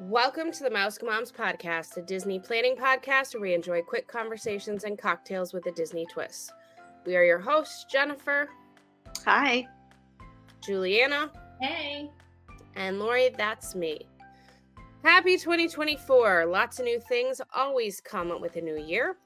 Welcome 0.00 0.50
to 0.52 0.64
the 0.64 0.70
Mouse 0.70 0.98
Moms 1.02 1.30
podcast, 1.30 1.96
a 1.96 2.02
Disney 2.02 2.38
planning 2.38 2.76
podcast 2.76 3.34
where 3.34 3.42
we 3.42 3.54
enjoy 3.54 3.80
quick 3.82 4.08
conversations 4.08 4.84
and 4.84 4.98
cocktails 4.98 5.52
with 5.52 5.66
a 5.66 5.72
Disney 5.72 6.06
twist. 6.12 6.52
We 7.06 7.16
are 7.16 7.24
your 7.24 7.38
hosts, 7.38 7.84
Jennifer, 7.90 8.48
Hi. 9.24 9.66
Juliana, 10.62 11.30
Hey. 11.60 12.10
and 12.74 12.98
Lori. 12.98 13.28
That's 13.36 13.74
me. 13.74 14.08
Happy 15.04 15.36
2024. 15.36 16.46
Lots 16.46 16.78
of 16.80 16.86
new 16.86 16.98
things 17.00 17.40
always 17.54 18.00
come 18.00 18.40
with 18.40 18.56
a 18.56 18.60
new 18.60 18.78
year. 18.78 19.16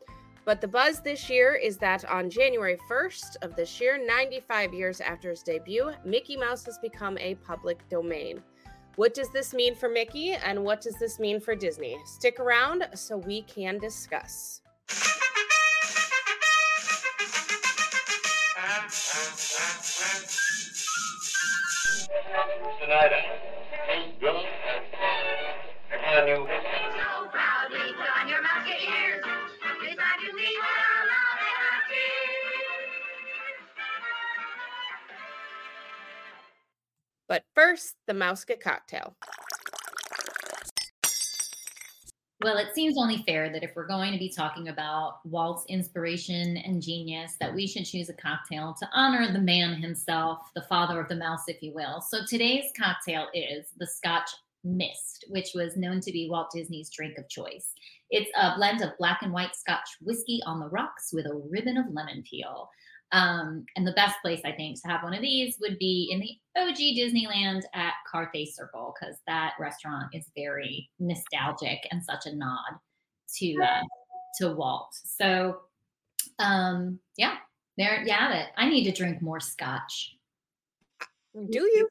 But 0.44 0.60
the 0.60 0.68
buzz 0.68 1.00
this 1.00 1.28
year 1.28 1.54
is 1.54 1.76
that 1.78 2.04
on 2.06 2.30
January 2.30 2.78
1st 2.90 3.36
of 3.42 3.54
this 3.54 3.80
year, 3.80 3.98
95 4.04 4.72
years 4.72 5.00
after 5.00 5.30
his 5.30 5.42
debut, 5.42 5.92
Mickey 6.04 6.36
Mouse 6.36 6.64
has 6.64 6.78
become 6.78 7.16
a 7.18 7.34
public 7.36 7.86
domain. 7.88 8.42
What 8.98 9.14
does 9.14 9.28
this 9.28 9.54
mean 9.54 9.76
for 9.76 9.88
Mickey 9.88 10.32
and 10.32 10.64
what 10.64 10.80
does 10.80 10.98
this 10.98 11.20
mean 11.20 11.38
for 11.38 11.54
Disney? 11.54 11.96
Stick 12.04 12.40
around 12.40 12.84
so 12.94 13.16
we 13.16 13.42
can 13.42 13.78
discuss. 13.78 14.60
Tonight, 22.80 23.12
Bill, 24.20 24.42
I 25.92 26.24
knew. 26.24 26.44
So 26.44 26.87
But 37.28 37.44
first, 37.54 37.96
the 38.06 38.14
Mouse 38.14 38.44
Get 38.44 38.60
Cocktail. 38.60 39.14
Well, 42.40 42.56
it 42.56 42.72
seems 42.72 42.96
only 42.96 43.24
fair 43.26 43.50
that 43.52 43.64
if 43.64 43.72
we're 43.74 43.88
going 43.88 44.12
to 44.12 44.18
be 44.18 44.32
talking 44.32 44.68
about 44.68 45.18
Walt's 45.24 45.64
inspiration 45.68 46.56
and 46.56 46.80
genius, 46.80 47.34
that 47.40 47.52
we 47.52 47.66
should 47.66 47.84
choose 47.84 48.08
a 48.08 48.14
cocktail 48.14 48.76
to 48.78 48.88
honor 48.94 49.30
the 49.32 49.40
man 49.40 49.74
himself, 49.74 50.38
the 50.54 50.62
father 50.62 51.00
of 51.00 51.08
the 51.08 51.16
mouse, 51.16 51.42
if 51.48 51.60
you 51.62 51.74
will. 51.74 52.00
So 52.00 52.18
today's 52.28 52.70
cocktail 52.80 53.26
is 53.34 53.72
the 53.78 53.88
Scotch 53.88 54.30
Mist, 54.62 55.24
which 55.28 55.50
was 55.54 55.76
known 55.76 56.00
to 56.00 56.12
be 56.12 56.28
Walt 56.30 56.50
Disney's 56.54 56.90
drink 56.90 57.18
of 57.18 57.28
choice. 57.28 57.74
It's 58.10 58.30
a 58.36 58.54
blend 58.56 58.82
of 58.82 58.96
black 58.98 59.22
and 59.22 59.32
white 59.32 59.56
Scotch 59.56 59.88
whiskey 60.00 60.40
on 60.46 60.60
the 60.60 60.68
rocks 60.68 61.10
with 61.12 61.26
a 61.26 61.42
ribbon 61.50 61.76
of 61.76 61.92
lemon 61.92 62.22
peel. 62.22 62.70
Um, 63.12 63.64
and 63.74 63.86
the 63.86 63.92
best 63.92 64.16
place, 64.22 64.40
I 64.44 64.52
think, 64.52 64.80
to 64.82 64.88
have 64.88 65.02
one 65.02 65.14
of 65.14 65.22
these 65.22 65.56
would 65.60 65.78
be 65.78 66.08
in 66.12 66.20
the 66.20 66.36
OG 66.60 66.76
Disneyland 66.76 67.62
at 67.74 67.94
Carthay 68.12 68.46
Circle, 68.46 68.94
because 69.00 69.16
that 69.26 69.54
restaurant 69.58 70.14
is 70.14 70.30
very 70.36 70.90
nostalgic 70.98 71.78
and 71.90 72.04
such 72.04 72.26
a 72.26 72.34
nod 72.34 72.58
to 73.38 73.56
uh, 73.62 73.80
to 74.38 74.54
Walt. 74.54 74.90
So, 74.92 75.60
um, 76.38 76.98
yeah, 77.16 77.36
there 77.78 78.02
you 78.02 78.12
have 78.12 78.32
it. 78.32 78.48
I 78.58 78.68
need 78.68 78.84
to 78.84 78.92
drink 78.92 79.22
more 79.22 79.40
scotch. 79.40 80.14
Do 81.34 81.60
you? 81.60 81.88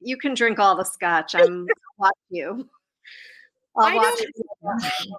You 0.00 0.16
can 0.16 0.34
drink 0.34 0.58
all 0.60 0.76
the 0.76 0.84
scotch. 0.84 1.34
I'm 1.34 1.66
I'll 1.98 2.06
watch 2.06 2.12
you. 2.30 2.68
I'll 3.76 3.86
I 3.86 3.94
watch 3.96 4.18
don't- 4.18 4.34
you. 4.36 5.16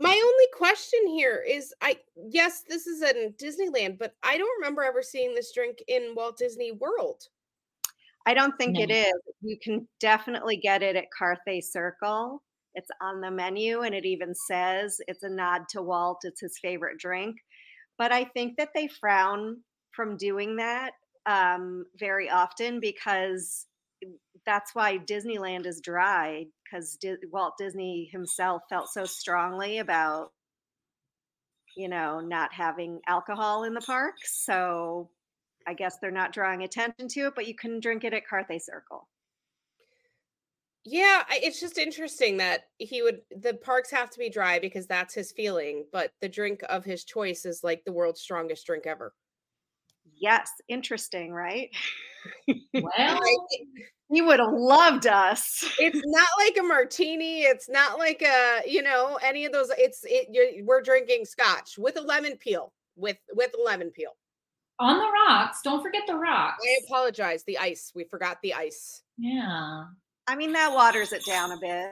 My 0.00 0.10
only 0.10 0.46
question 0.56 1.06
here 1.08 1.44
is 1.46 1.74
I 1.82 1.98
yes, 2.30 2.62
this 2.68 2.86
is 2.86 3.02
in 3.02 3.34
Disneyland, 3.34 3.98
but 3.98 4.14
I 4.22 4.38
don't 4.38 4.58
remember 4.60 4.82
ever 4.82 5.02
seeing 5.02 5.34
this 5.34 5.52
drink 5.52 5.78
in 5.88 6.14
Walt 6.16 6.38
Disney 6.38 6.72
World. 6.72 7.24
I 8.26 8.34
don't 8.34 8.56
think 8.58 8.78
it 8.78 8.90
No. 8.90 8.94
is. 8.94 9.14
You 9.40 9.58
can 9.62 9.88
definitely 10.00 10.56
get 10.56 10.82
it 10.82 10.96
at 10.96 11.06
Carthay 11.18 11.62
Circle. 11.62 12.42
It's 12.74 12.90
on 13.00 13.20
the 13.20 13.30
menu 13.30 13.82
and 13.82 13.94
it 13.94 14.04
even 14.04 14.34
says 14.34 15.00
it's 15.08 15.22
a 15.22 15.28
nod 15.28 15.62
to 15.70 15.82
Walt. 15.82 16.20
It's 16.24 16.40
his 16.40 16.58
favorite 16.60 16.98
drink. 16.98 17.36
But 17.96 18.12
I 18.12 18.24
think 18.24 18.56
that 18.58 18.70
they 18.74 18.88
frown 18.88 19.62
from 19.92 20.16
doing 20.16 20.56
that 20.56 20.92
um, 21.26 21.86
very 21.98 22.30
often 22.30 22.80
because 22.80 23.66
that's 24.46 24.74
why 24.74 24.98
Disneyland 24.98 25.66
is 25.66 25.80
dry 25.80 26.46
because 26.70 26.96
Di- 26.96 27.16
Walt 27.30 27.54
Disney 27.58 28.08
himself 28.12 28.62
felt 28.68 28.88
so 28.88 29.04
strongly 29.04 29.78
about, 29.78 30.32
you 31.76 31.88
know, 31.88 32.20
not 32.20 32.52
having 32.52 33.00
alcohol 33.06 33.64
in 33.64 33.74
the 33.74 33.80
parks. 33.80 34.44
So 34.44 35.10
I 35.66 35.74
guess 35.74 35.98
they're 36.00 36.10
not 36.10 36.32
drawing 36.32 36.62
attention 36.62 37.08
to 37.08 37.26
it, 37.26 37.34
but 37.34 37.46
you 37.46 37.54
can 37.54 37.80
drink 37.80 38.04
it 38.04 38.14
at 38.14 38.22
Carthay 38.30 38.60
Circle. 38.60 39.08
Yeah, 40.84 41.24
it's 41.30 41.60
just 41.60 41.76
interesting 41.76 42.38
that 42.38 42.62
he 42.78 43.02
would 43.02 43.20
the 43.30 43.54
parks 43.54 43.90
have 43.90 44.08
to 44.10 44.18
be 44.18 44.30
dry 44.30 44.58
because 44.58 44.86
that's 44.86 45.12
his 45.12 45.32
feeling, 45.32 45.84
but 45.92 46.12
the 46.22 46.28
drink 46.28 46.62
of 46.68 46.84
his 46.84 47.04
choice 47.04 47.44
is 47.44 47.62
like 47.62 47.84
the 47.84 47.92
world's 47.92 48.22
strongest 48.22 48.64
drink 48.64 48.86
ever. 48.86 49.12
Yes, 50.16 50.50
interesting, 50.68 51.32
right? 51.32 51.70
Well, 52.74 53.46
You 54.10 54.24
would 54.26 54.38
have 54.40 54.52
loved 54.52 55.06
us. 55.06 55.64
It's 55.78 56.00
not 56.06 56.28
like 56.38 56.56
a 56.58 56.62
martini, 56.62 57.42
it's 57.42 57.68
not 57.68 57.98
like 57.98 58.22
a, 58.22 58.62
you 58.66 58.82
know, 58.82 59.18
any 59.22 59.44
of 59.44 59.52
those 59.52 59.70
it's 59.76 60.00
it 60.04 60.28
you're, 60.30 60.64
we're 60.64 60.80
drinking 60.82 61.26
scotch 61.26 61.76
with 61.76 61.96
a 61.98 62.00
lemon 62.00 62.36
peel 62.38 62.72
with 62.96 63.18
with 63.34 63.50
a 63.58 63.62
lemon 63.62 63.90
peel. 63.90 64.12
on 64.80 64.96
the 64.98 65.10
rocks. 65.28 65.60
Don't 65.62 65.82
forget 65.82 66.04
the 66.06 66.14
rocks. 66.16 66.64
I 66.66 66.78
apologize, 66.86 67.44
the 67.44 67.58
ice. 67.58 67.92
We 67.94 68.04
forgot 68.04 68.38
the 68.42 68.54
ice. 68.54 69.02
Yeah. 69.18 69.84
I 70.26 70.36
mean, 70.36 70.52
that 70.52 70.72
waters 70.72 71.12
it 71.12 71.24
down 71.26 71.52
a 71.52 71.58
bit. 71.60 71.90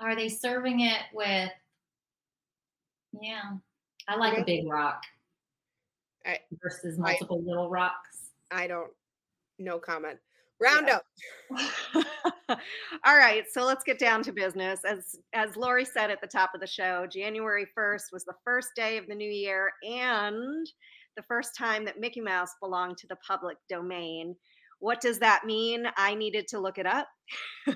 Are 0.00 0.14
they 0.14 0.28
serving 0.28 0.80
it 0.80 1.00
with? 1.12 1.50
Yeah, 3.20 3.42
I 4.08 4.16
like 4.16 4.36
a 4.38 4.44
big 4.44 4.68
rock 4.68 5.00
I- 6.26 6.40
versus 6.62 6.98
I- 6.98 7.02
multiple 7.02 7.42
little 7.44 7.68
rocks. 7.70 8.30
I 8.50 8.66
don't 8.66 8.90
no 9.58 9.78
comment. 9.78 10.18
Round 10.60 10.88
Yeah. 10.88 10.96
up. 10.96 11.04
All 13.04 13.16
right, 13.16 13.44
so 13.50 13.64
let's 13.64 13.84
get 13.84 13.98
down 13.98 14.22
to 14.22 14.32
business. 14.32 14.80
As 14.84 15.16
as 15.34 15.56
Lori 15.56 15.84
said 15.84 16.10
at 16.10 16.20
the 16.20 16.26
top 16.26 16.50
of 16.54 16.60
the 16.60 16.66
show, 16.66 17.06
January 17.06 17.66
1st 17.76 18.04
was 18.12 18.24
the 18.24 18.34
first 18.44 18.68
day 18.76 18.96
of 18.96 19.06
the 19.06 19.14
new 19.14 19.30
year 19.30 19.70
and 19.82 20.66
the 21.16 21.22
first 21.28 21.56
time 21.56 21.84
that 21.84 22.00
Mickey 22.00 22.20
Mouse 22.20 22.50
belonged 22.60 22.98
to 22.98 23.06
the 23.08 23.16
public 23.26 23.56
domain. 23.68 24.36
What 24.80 25.00
does 25.00 25.18
that 25.20 25.44
mean? 25.46 25.86
I 25.96 26.14
needed 26.14 26.46
to 26.48 26.58
look 26.60 26.78
it 26.78 26.86
up. 26.86 27.06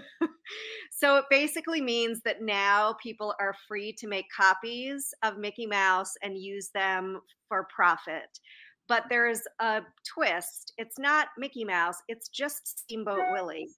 so 0.91 1.17
it 1.17 1.25
basically 1.31 1.81
means 1.81 2.21
that 2.25 2.43
now 2.43 2.97
people 3.03 3.35
are 3.41 3.55
free 3.67 3.95
to 3.99 4.09
make 4.09 4.27
copies 4.37 5.09
of 5.23 5.39
Mickey 5.39 5.67
Mouse 5.67 6.13
and 6.23 6.37
use 6.37 6.71
them 6.75 7.21
for 7.49 7.67
profit. 7.75 8.29
But 8.89 9.05
there's 9.11 9.43
a 9.61 9.83
twist. 10.07 10.73
It's 10.79 10.99
not 10.99 11.29
Mickey 11.37 11.65
Mouse, 11.65 11.97
it's 12.09 12.29
just 12.29 12.81
Steamboat 12.81 13.21
Willie. 13.33 13.69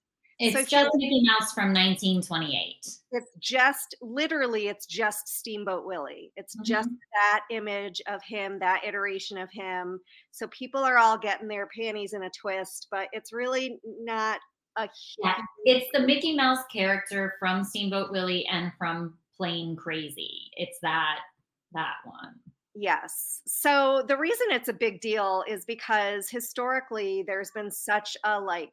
It's 0.43 0.55
if 0.55 0.69
just 0.69 0.89
Mickey 0.95 1.21
Mouse 1.23 1.53
from 1.53 1.67
1928. 1.67 2.77
It's 3.11 3.31
just 3.39 3.95
literally 4.01 4.69
it's 4.69 4.87
just 4.87 5.27
Steamboat 5.27 5.85
Willie. 5.85 6.31
It's 6.35 6.55
just 6.63 6.89
mm-hmm. 6.89 6.95
that 7.13 7.41
image 7.51 8.01
of 8.07 8.23
him, 8.23 8.57
that 8.57 8.81
iteration 8.83 9.37
of 9.37 9.51
him. 9.51 9.99
So 10.31 10.47
people 10.47 10.81
are 10.81 10.97
all 10.97 11.19
getting 11.19 11.47
their 11.47 11.67
panties 11.67 12.13
in 12.13 12.23
a 12.23 12.29
twist, 12.31 12.87
but 12.89 13.07
it's 13.11 13.31
really 13.31 13.79
not 14.01 14.39
a 14.77 14.89
Yeah, 15.23 15.35
it's 15.65 15.85
the 15.93 15.99
Mickey 15.99 16.35
Mouse 16.35 16.63
character 16.73 17.35
from 17.37 17.63
Steamboat 17.63 18.11
Willie 18.11 18.47
and 18.47 18.71
from 18.79 19.19
Plane 19.37 19.75
Crazy. 19.75 20.49
It's 20.55 20.79
that 20.81 21.19
that 21.73 21.97
one. 22.03 22.33
Yes. 22.75 23.41
So 23.47 24.03
the 24.07 24.17
reason 24.17 24.47
it's 24.51 24.69
a 24.69 24.73
big 24.73 25.01
deal 25.01 25.43
is 25.47 25.65
because 25.65 26.29
historically 26.29 27.23
there's 27.27 27.51
been 27.51 27.69
such 27.71 28.15
a 28.23 28.39
like 28.39 28.71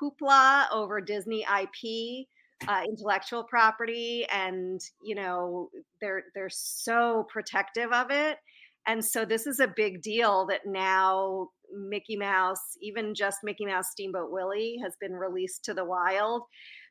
hoopla 0.00 0.66
over 0.72 1.00
Disney 1.00 1.42
IP, 1.42 2.26
uh, 2.66 2.82
intellectual 2.88 3.44
property, 3.44 4.26
and 4.32 4.80
you 5.02 5.14
know 5.14 5.68
they're 6.00 6.24
they're 6.34 6.48
so 6.50 7.26
protective 7.30 7.92
of 7.92 8.10
it. 8.10 8.38
And 8.86 9.04
so 9.04 9.24
this 9.26 9.46
is 9.46 9.60
a 9.60 9.68
big 9.76 10.00
deal 10.00 10.46
that 10.46 10.62
now 10.66 11.48
Mickey 11.74 12.16
Mouse, 12.16 12.76
even 12.80 13.14
just 13.14 13.38
Mickey 13.44 13.66
Mouse 13.66 13.90
Steamboat 13.90 14.30
Willie, 14.32 14.78
has 14.82 14.94
been 15.00 15.12
released 15.12 15.64
to 15.66 15.74
the 15.74 15.84
wild. 15.84 16.44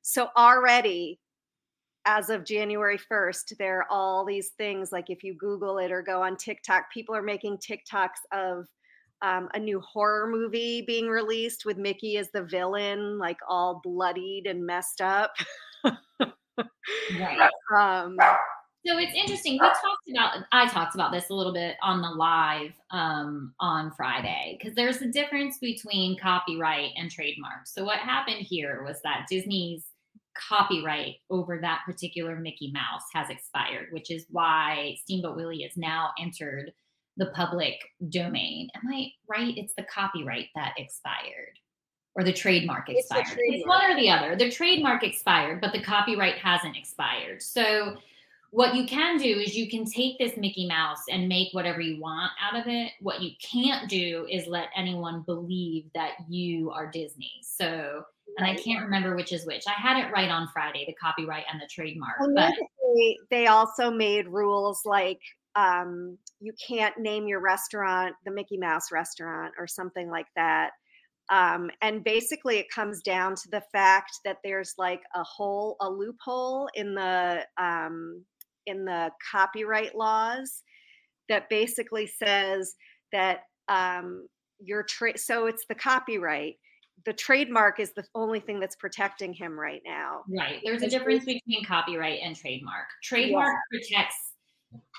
So 0.03 0.29
already 0.37 1.19
as 2.07 2.29
of 2.29 2.45
January 2.45 2.97
1st, 2.97 3.57
there 3.59 3.79
are 3.79 3.87
all 3.91 4.25
these 4.25 4.51
things 4.57 4.91
like 4.91 5.09
if 5.09 5.23
you 5.23 5.35
Google 5.35 5.77
it 5.77 5.91
or 5.91 6.01
go 6.01 6.23
on 6.23 6.37
TikTok, 6.37 6.85
people 6.91 7.13
are 7.13 7.21
making 7.21 7.57
TikToks 7.57 8.23
of 8.31 8.65
um, 9.21 9.49
a 9.53 9.59
new 9.59 9.81
horror 9.81 10.27
movie 10.29 10.81
being 10.81 11.07
released 11.07 11.65
with 11.65 11.77
Mickey 11.77 12.17
as 12.17 12.29
the 12.31 12.43
villain, 12.43 13.17
like 13.19 13.37
all 13.47 13.81
bloodied 13.83 14.47
and 14.47 14.65
messed 14.65 15.01
up. 15.01 15.33
Right. 17.19 17.49
um, 17.77 18.17
So 18.85 18.97
it's 18.97 19.13
interesting. 19.13 19.53
We 19.53 19.59
talked 19.59 20.09
about 20.09 20.45
I 20.53 20.67
talked 20.69 20.95
about 20.95 21.11
this 21.11 21.29
a 21.29 21.33
little 21.33 21.51
bit 21.51 21.75
on 21.83 22.01
the 22.01 22.09
live 22.09 22.71
um, 22.91 23.53
on 23.59 23.91
Friday 23.97 24.57
because 24.57 24.75
there's 24.75 25.01
a 25.01 25.07
difference 25.07 25.57
between 25.59 26.17
copyright 26.17 26.91
and 26.95 27.11
trademark. 27.11 27.65
So 27.65 27.83
what 27.83 27.99
happened 27.99 28.45
here 28.47 28.83
was 28.85 29.01
that 29.03 29.25
Disney's 29.29 29.83
copyright 30.49 31.15
over 31.29 31.59
that 31.59 31.81
particular 31.85 32.35
Mickey 32.35 32.71
Mouse 32.71 33.03
has 33.13 33.29
expired, 33.29 33.87
which 33.91 34.11
is 34.11 34.25
why 34.29 34.95
Steamboat 35.03 35.35
Willie 35.35 35.63
is 35.63 35.77
now 35.77 36.11
entered 36.19 36.71
the 37.17 37.27
public 37.27 37.75
domain. 38.09 38.69
Am 38.75 38.93
I 38.93 39.11
right? 39.27 39.57
It's 39.57 39.73
the 39.75 39.85
copyright 39.91 40.47
that 40.55 40.73
expired 40.77 41.57
or 42.17 42.23
the 42.23 42.33
trademark 42.33 42.89
It's 42.89 43.05
expired. 43.05 43.37
It's 43.37 43.67
one 43.67 43.91
or 43.91 43.95
the 43.95 44.09
other. 44.09 44.35
The 44.35 44.49
trademark 44.49 45.03
expired, 45.03 45.61
but 45.61 45.71
the 45.71 45.81
copyright 45.81 46.35
hasn't 46.35 46.75
expired. 46.75 47.43
So 47.43 47.97
what 48.49 48.75
you 48.75 48.87
can 48.87 49.17
do 49.17 49.27
is 49.27 49.55
you 49.55 49.69
can 49.69 49.85
take 49.85 50.17
this 50.17 50.35
Mickey 50.35 50.67
Mouse 50.67 51.03
and 51.11 51.27
make 51.29 51.53
whatever 51.53 51.79
you 51.79 52.01
want 52.01 52.31
out 52.41 52.59
of 52.59 52.67
it. 52.67 52.91
What 53.01 53.21
you 53.21 53.31
can't 53.39 53.87
do 53.87 54.25
is 54.31 54.47
let 54.47 54.69
anyone 54.75 55.21
believe 55.21 55.85
that 55.93 56.13
you 56.27 56.71
are 56.71 56.89
Disney. 56.89 57.33
So, 57.43 58.03
and 58.37 58.45
I 58.45 58.55
can't 58.55 58.83
remember 58.83 59.15
which 59.15 59.33
is 59.33 59.45
which. 59.45 59.63
I 59.67 59.79
had 59.79 59.97
it 59.97 60.11
right 60.11 60.29
on 60.29 60.47
Friday, 60.53 60.85
the 60.85 60.93
copyright 60.93 61.45
and 61.51 61.59
the 61.59 61.67
trademark. 61.67 62.17
But 62.35 62.53
they, 62.95 63.17
they 63.31 63.47
also 63.47 63.89
made 63.89 64.27
rules 64.27 64.81
like 64.85 65.19
um, 65.55 66.17
you 66.39 66.53
can't 66.65 66.97
name 66.99 67.27
your 67.27 67.41
restaurant 67.41 68.15
the 68.25 68.31
Mickey 68.31 68.57
Mouse 68.57 68.91
restaurant 68.91 69.53
or 69.57 69.65
something 69.67 70.09
like 70.09 70.27
that. 70.35 70.71
Um, 71.29 71.69
and 71.81 72.03
basically, 72.03 72.57
it 72.57 72.69
comes 72.73 73.01
down 73.01 73.35
to 73.35 73.49
the 73.51 73.63
fact 73.71 74.11
that 74.23 74.37
there's 74.43 74.75
like 74.77 75.01
a 75.15 75.23
hole, 75.23 75.75
a 75.81 75.89
loophole 75.89 76.69
in 76.75 76.93
the 76.93 77.43
um, 77.57 78.23
in 78.67 78.85
the 78.85 79.11
copyright 79.31 79.95
laws 79.95 80.61
that 81.27 81.49
basically 81.49 82.07
says 82.07 82.75
that 83.11 83.41
um, 83.67 84.27
your 84.59 84.83
trade. 84.83 85.19
So 85.19 85.47
it's 85.47 85.65
the 85.67 85.75
copyright. 85.75 86.55
The 87.05 87.13
trademark 87.13 87.79
is 87.79 87.93
the 87.93 88.05
only 88.15 88.39
thing 88.39 88.59
that's 88.59 88.75
protecting 88.75 89.33
him 89.33 89.57
right 89.59 89.81
now. 89.85 90.23
Right. 90.29 90.59
There's 90.63 90.81
a 90.81 90.89
difference 90.89 91.25
between 91.25 91.63
copyright 91.65 92.19
and 92.21 92.35
trademark. 92.35 92.87
Trademark 93.03 93.55
protects 93.71 94.15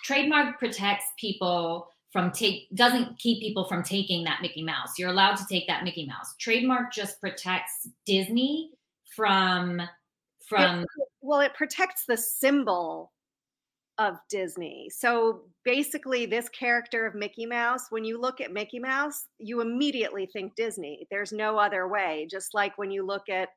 trademark 0.04 0.58
protects 0.58 1.04
people 1.18 1.88
from 2.10 2.30
take 2.32 2.74
doesn't 2.74 3.18
keep 3.18 3.40
people 3.40 3.66
from 3.68 3.82
taking 3.82 4.24
that 4.24 4.40
Mickey 4.40 4.62
Mouse. 4.62 4.98
You're 4.98 5.10
allowed 5.10 5.36
to 5.36 5.46
take 5.46 5.66
that 5.66 5.84
Mickey 5.84 6.06
Mouse. 6.06 6.34
Trademark 6.38 6.92
just 6.92 7.20
protects 7.20 7.88
Disney 8.06 8.70
from 9.14 9.82
from 10.48 10.86
well 11.20 11.40
it 11.40 11.52
protects 11.54 12.04
the 12.06 12.16
symbol 12.16 13.12
of 13.98 14.16
disney. 14.30 14.88
So 14.90 15.42
basically 15.64 16.24
this 16.24 16.48
character 16.48 17.06
of 17.06 17.14
mickey 17.14 17.46
mouse 17.46 17.86
when 17.90 18.04
you 18.04 18.20
look 18.20 18.40
at 18.40 18.52
mickey 18.52 18.78
mouse 18.78 19.26
you 19.38 19.60
immediately 19.60 20.26
think 20.26 20.54
disney. 20.54 21.06
There's 21.10 21.32
no 21.32 21.58
other 21.58 21.88
way. 21.88 22.26
Just 22.30 22.54
like 22.54 22.78
when 22.78 22.90
you 22.90 23.04
look 23.04 23.28
at 23.28 23.48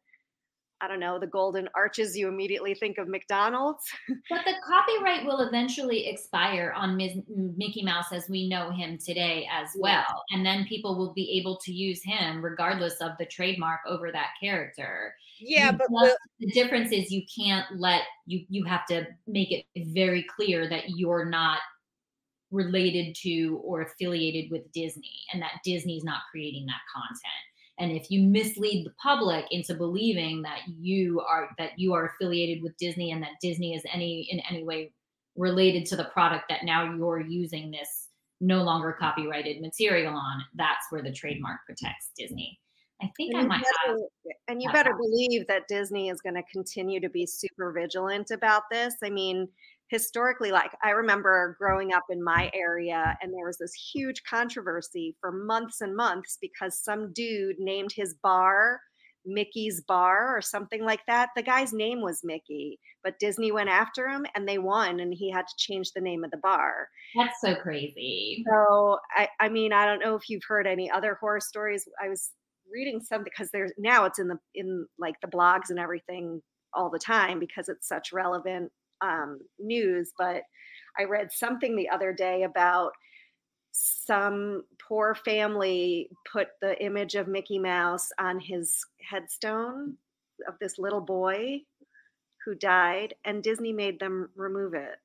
i 0.81 0.87
don't 0.87 0.99
know 0.99 1.19
the 1.19 1.27
golden 1.27 1.67
arches 1.75 2.17
you 2.17 2.27
immediately 2.27 2.73
think 2.73 2.97
of 2.97 3.07
mcdonald's 3.07 3.85
But 4.29 4.45
the 4.45 4.53
copyright 4.65 5.25
will 5.25 5.41
eventually 5.41 6.07
expire 6.07 6.73
on 6.75 6.95
Mis- 6.95 7.17
Mickey 7.27 7.83
Mouse 7.83 8.11
as 8.11 8.29
we 8.29 8.47
know 8.47 8.71
him 8.71 8.97
today 8.97 9.47
as 9.51 9.69
well. 9.77 10.23
And 10.31 10.45
then 10.45 10.65
people 10.65 10.97
will 10.97 11.13
be 11.13 11.37
able 11.39 11.57
to 11.65 11.71
use 11.71 12.01
him 12.03 12.43
regardless 12.43 13.01
of 13.01 13.11
the 13.19 13.25
trademark 13.25 13.81
over 13.87 14.11
that 14.11 14.29
character. 14.41 15.13
Yeah, 15.39 15.71
You 15.71 15.77
but 15.77 15.87
Will, 15.89 16.15
the 16.39 16.51
difference 16.51 16.91
is 16.91 17.11
you 17.11 17.23
can't 17.35 17.65
let 17.77 18.03
you 18.25 18.45
you 18.49 18.63
have 18.65 18.85
to 18.87 19.05
make 19.27 19.51
it 19.51 19.65
very 19.93 20.25
clear 20.35 20.69
that 20.69 20.89
you're 20.89 21.25
not 21.25 21.59
related 22.51 23.15
to 23.23 23.59
or 23.63 23.81
affiliated 23.81 24.51
with 24.51 24.71
Disney 24.71 25.11
and 25.33 25.41
that 25.41 25.61
Disney's 25.63 26.03
not 26.03 26.21
creating 26.31 26.65
that 26.67 26.81
content. 26.93 27.50
And 27.81 27.91
if 27.91 28.11
you 28.11 28.21
mislead 28.21 28.85
the 28.85 28.93
public 29.01 29.45
into 29.49 29.73
believing 29.73 30.43
that 30.43 30.59
you 30.79 31.19
are 31.21 31.49
that 31.57 31.71
you 31.77 31.93
are 31.93 32.05
affiliated 32.05 32.61
with 32.61 32.77
Disney 32.77 33.11
and 33.11 33.23
that 33.23 33.41
Disney 33.41 33.73
is 33.73 33.81
any 33.91 34.27
in 34.29 34.39
any 34.47 34.63
way 34.63 34.93
related 35.35 35.87
to 35.87 35.95
the 35.95 36.05
product 36.05 36.45
that 36.49 36.63
now 36.63 36.93
you're 36.93 37.19
using 37.19 37.71
this 37.71 38.09
no 38.39 38.61
longer 38.63 38.95
copyrighted 38.99 39.61
material 39.61 40.13
on, 40.13 40.43
that's 40.55 40.85
where 40.91 41.01
the 41.01 41.11
trademark 41.11 41.59
protects 41.65 42.11
Disney. 42.15 42.59
I 43.01 43.11
think 43.17 43.35
I 43.35 43.39
and 43.39 43.43
you, 43.43 43.49
might 43.49 43.63
have 43.87 43.97
and 44.47 44.61
you 44.61 44.71
better 44.71 44.93
believe 44.95 45.47
that 45.47 45.67
disney 45.67 46.09
is 46.09 46.21
going 46.21 46.35
to 46.35 46.43
continue 46.51 46.99
to 46.99 47.09
be 47.09 47.25
super 47.25 47.71
vigilant 47.71 48.29
about 48.29 48.63
this 48.69 48.93
i 49.03 49.09
mean 49.09 49.47
historically 49.91 50.51
like 50.51 50.71
i 50.83 50.89
remember 50.89 51.55
growing 51.59 51.93
up 51.93 52.05
in 52.09 52.23
my 52.23 52.49
area 52.55 53.17
and 53.21 53.31
there 53.33 53.45
was 53.45 53.57
this 53.57 53.73
huge 53.93 54.23
controversy 54.27 55.15
for 55.19 55.31
months 55.31 55.81
and 55.81 55.95
months 55.95 56.37
because 56.41 56.81
some 56.81 57.11
dude 57.13 57.57
named 57.59 57.91
his 57.93 58.15
bar 58.23 58.79
mickey's 59.23 59.83
bar 59.87 60.35
or 60.35 60.41
something 60.41 60.83
like 60.83 61.01
that 61.05 61.29
the 61.35 61.43
guy's 61.43 61.73
name 61.73 62.01
was 62.01 62.21
mickey 62.23 62.79
but 63.03 63.19
disney 63.19 63.51
went 63.51 63.69
after 63.69 64.07
him 64.07 64.25
and 64.33 64.47
they 64.47 64.57
won 64.57 64.99
and 64.99 65.13
he 65.13 65.29
had 65.29 65.45
to 65.45 65.53
change 65.57 65.91
the 65.93 66.01
name 66.01 66.23
of 66.23 66.31
the 66.31 66.37
bar 66.37 66.87
that's 67.15 67.41
so 67.41 67.55
crazy. 67.55 68.43
so 68.49 68.97
I, 69.15 69.27
I 69.39 69.49
mean, 69.49 69.73
I 69.73 69.85
don't 69.85 69.99
know 69.99 70.15
if 70.15 70.29
you've 70.29 70.43
heard 70.47 70.65
any 70.67 70.89
other 70.89 71.17
horror 71.19 71.41
stories. 71.41 71.85
I 72.01 72.09
was 72.09 72.31
reading 72.71 73.01
some 73.01 73.23
because 73.23 73.49
there's 73.51 73.71
now 73.77 74.05
it's 74.05 74.19
in 74.19 74.27
the 74.27 74.37
in 74.55 74.87
like 74.97 75.15
the 75.21 75.27
blogs 75.27 75.69
and 75.69 75.79
everything 75.79 76.41
all 76.73 76.89
the 76.89 76.99
time 76.99 77.39
because 77.39 77.67
it's 77.67 77.87
such 77.87 78.13
relevant 78.13 78.71
um, 79.01 79.39
news. 79.59 80.11
But 80.17 80.43
I 80.97 81.03
read 81.03 81.31
something 81.31 81.75
the 81.75 81.89
other 81.89 82.13
day 82.13 82.43
about 82.43 82.91
some 83.71 84.63
poor 84.85 85.15
family 85.15 86.09
put 86.31 86.49
the 86.61 86.81
image 86.83 87.15
of 87.15 87.27
Mickey 87.27 87.57
Mouse 87.57 88.09
on 88.19 88.39
his 88.39 88.83
headstone 89.09 89.95
of 90.47 90.55
this 90.59 90.77
little 90.77 91.01
boy 91.01 91.61
who 92.45 92.55
died, 92.55 93.13
and 93.23 93.43
Disney 93.43 93.71
made 93.71 93.99
them 93.99 94.29
remove 94.35 94.73
it. 94.73 94.97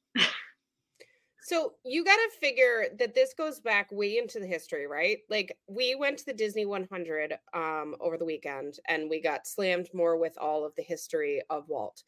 So 1.47 1.75
you 1.85 2.05
got 2.05 2.17
to 2.17 2.31
figure 2.41 2.87
that 2.99 3.15
this 3.15 3.33
goes 3.33 3.61
back 3.61 3.93
way 3.93 4.19
into 4.19 4.41
the 4.41 4.49
history, 4.49 4.89
right? 4.89 5.19
Like 5.31 5.57
we 5.69 5.95
went 5.95 6.19
to 6.19 6.27
the 6.27 6.33
Disney 6.33 6.67
100 6.67 7.39
um 7.55 7.95
over 8.01 8.19
the 8.19 8.25
weekend 8.25 8.81
and 8.89 9.09
we 9.09 9.21
got 9.21 9.47
slammed 9.47 9.89
more 9.95 10.17
with 10.17 10.37
all 10.39 10.65
of 10.65 10.75
the 10.75 10.83
history 10.83 11.41
of 11.49 11.69
Walt. 11.69 12.03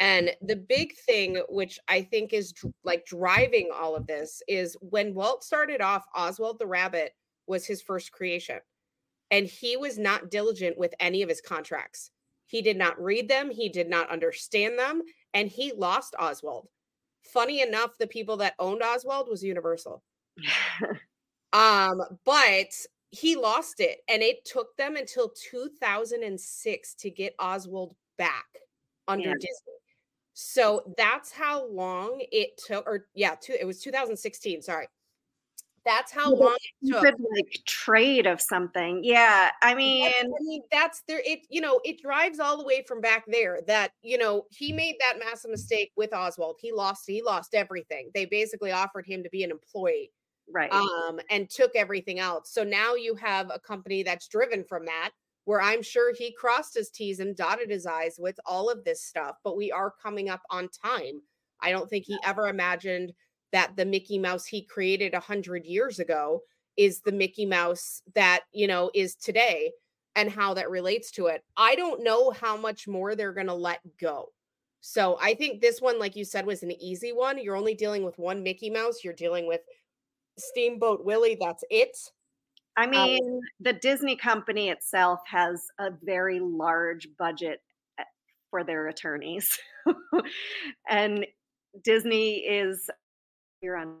And 0.00 0.34
the 0.42 0.56
big 0.56 0.94
thing 0.96 1.42
which 1.48 1.78
I 1.88 2.02
think 2.02 2.32
is 2.32 2.54
like 2.84 3.04
driving 3.04 3.70
all 3.74 3.96
of 3.96 4.06
this 4.06 4.42
is 4.48 4.76
when 4.80 5.14
Walt 5.14 5.42
started 5.44 5.80
off 5.80 6.06
Oswald 6.14 6.58
the 6.58 6.66
Rabbit 6.66 7.14
was 7.46 7.66
his 7.66 7.82
first 7.82 8.12
creation. 8.12 8.60
And 9.30 9.46
he 9.46 9.76
was 9.76 9.98
not 9.98 10.30
diligent 10.30 10.78
with 10.78 10.94
any 11.00 11.22
of 11.22 11.28
his 11.28 11.40
contracts. 11.40 12.10
He 12.46 12.62
did 12.62 12.76
not 12.78 13.00
read 13.02 13.28
them, 13.28 13.50
he 13.50 13.68
did 13.68 13.88
not 13.90 14.10
understand 14.10 14.78
them, 14.78 15.02
and 15.34 15.48
he 15.48 15.72
lost 15.72 16.14
Oswald 16.18 16.68
funny 17.22 17.60
enough 17.60 17.98
the 17.98 18.06
people 18.06 18.36
that 18.38 18.54
owned 18.58 18.82
oswald 18.82 19.28
was 19.28 19.42
universal 19.44 20.02
um 21.52 22.00
but 22.24 22.72
he 23.10 23.36
lost 23.36 23.80
it 23.80 24.00
and 24.08 24.22
it 24.22 24.44
took 24.44 24.76
them 24.76 24.96
until 24.96 25.30
2006 25.30 26.94
to 26.94 27.10
get 27.10 27.34
oswald 27.38 27.94
back 28.18 28.46
under 29.08 29.30
Yeah. 29.30 29.34
disney 29.34 29.77
so 30.40 30.94
that's 30.96 31.32
how 31.32 31.66
long 31.66 32.22
it 32.30 32.50
took 32.64 32.86
or 32.86 33.06
yeah 33.16 33.34
two, 33.40 33.56
it 33.58 33.66
was 33.66 33.82
2016 33.82 34.62
sorry 34.62 34.86
that's 35.84 36.12
how 36.12 36.32
long 36.32 36.56
it 36.82 36.92
took 36.92 36.98
stupid 37.00 37.24
like 37.34 37.60
trade 37.64 38.26
of 38.26 38.42
something. 38.42 39.00
Yeah, 39.02 39.50
I 39.62 39.74
mean, 39.74 40.04
That's- 40.04 40.26
I 40.26 40.42
mean, 40.42 40.62
that's 40.70 41.02
there. 41.08 41.22
It 41.24 41.46
you 41.48 41.62
know 41.62 41.80
it 41.82 42.02
drives 42.02 42.40
all 42.40 42.58
the 42.58 42.64
way 42.64 42.84
from 42.86 43.00
back 43.00 43.24
there. 43.26 43.60
That 43.66 43.92
you 44.02 44.18
know 44.18 44.44
he 44.50 44.70
made 44.70 44.96
that 45.00 45.18
massive 45.18 45.50
mistake 45.50 45.92
with 45.96 46.12
Oswald. 46.12 46.56
He 46.60 46.72
lost. 46.72 47.04
He 47.06 47.22
lost 47.22 47.54
everything. 47.54 48.10
They 48.12 48.26
basically 48.26 48.70
offered 48.70 49.06
him 49.06 49.22
to 49.22 49.30
be 49.30 49.44
an 49.44 49.50
employee, 49.50 50.12
right. 50.52 50.70
um, 50.70 51.20
and 51.30 51.48
took 51.48 51.74
everything 51.74 52.18
else. 52.18 52.52
So 52.52 52.64
now 52.64 52.94
you 52.94 53.14
have 53.14 53.50
a 53.50 53.58
company 53.58 54.02
that's 54.02 54.28
driven 54.28 54.64
from 54.64 54.84
that. 54.84 55.12
Where 55.48 55.62
I'm 55.62 55.80
sure 55.82 56.12
he 56.12 56.30
crossed 56.30 56.74
his 56.74 56.90
T's 56.90 57.20
and 57.20 57.34
dotted 57.34 57.70
his 57.70 57.86
I's 57.86 58.16
with 58.18 58.38
all 58.44 58.68
of 58.68 58.84
this 58.84 59.02
stuff. 59.02 59.36
But 59.42 59.56
we 59.56 59.72
are 59.72 59.94
coming 60.02 60.28
up 60.28 60.42
on 60.50 60.68
time. 60.68 61.22
I 61.62 61.70
don't 61.70 61.88
think 61.88 62.04
he 62.04 62.18
ever 62.22 62.48
imagined 62.48 63.14
that 63.52 63.74
the 63.74 63.86
Mickey 63.86 64.18
Mouse 64.18 64.44
he 64.44 64.66
created 64.66 65.14
a 65.14 65.20
hundred 65.20 65.64
years 65.64 66.00
ago 66.00 66.42
is 66.76 67.00
the 67.00 67.12
Mickey 67.12 67.46
Mouse 67.46 68.02
that, 68.14 68.40
you 68.52 68.66
know, 68.66 68.90
is 68.94 69.14
today 69.14 69.72
and 70.16 70.30
how 70.30 70.52
that 70.52 70.68
relates 70.68 71.10
to 71.12 71.28
it. 71.28 71.42
I 71.56 71.76
don't 71.76 72.04
know 72.04 72.30
how 72.30 72.58
much 72.58 72.86
more 72.86 73.14
they're 73.14 73.32
going 73.32 73.46
to 73.46 73.54
let 73.54 73.80
go. 73.98 74.26
So 74.82 75.16
I 75.18 75.32
think 75.32 75.62
this 75.62 75.80
one, 75.80 75.98
like 75.98 76.14
you 76.14 76.26
said, 76.26 76.44
was 76.44 76.62
an 76.62 76.72
easy 76.72 77.12
one. 77.12 77.42
You're 77.42 77.56
only 77.56 77.74
dealing 77.74 78.04
with 78.04 78.18
one 78.18 78.42
Mickey 78.42 78.68
Mouse. 78.68 79.02
You're 79.02 79.14
dealing 79.14 79.48
with 79.48 79.62
Steamboat 80.36 81.06
Willie. 81.06 81.38
That's 81.40 81.64
it. 81.70 81.96
I 82.78 82.86
mean, 82.86 83.40
the 83.60 83.72
Disney 83.72 84.16
company 84.16 84.70
itself 84.70 85.20
has 85.26 85.64
a 85.78 85.90
very 86.02 86.40
large 86.40 87.08
budget 87.18 87.60
uh, 87.98 88.04
for 88.50 88.62
their 88.64 88.88
attorneys. 88.88 89.58
and 90.88 91.26
Disney 91.84 92.36
is 92.38 92.88
you're 93.60 93.76
on 93.76 93.96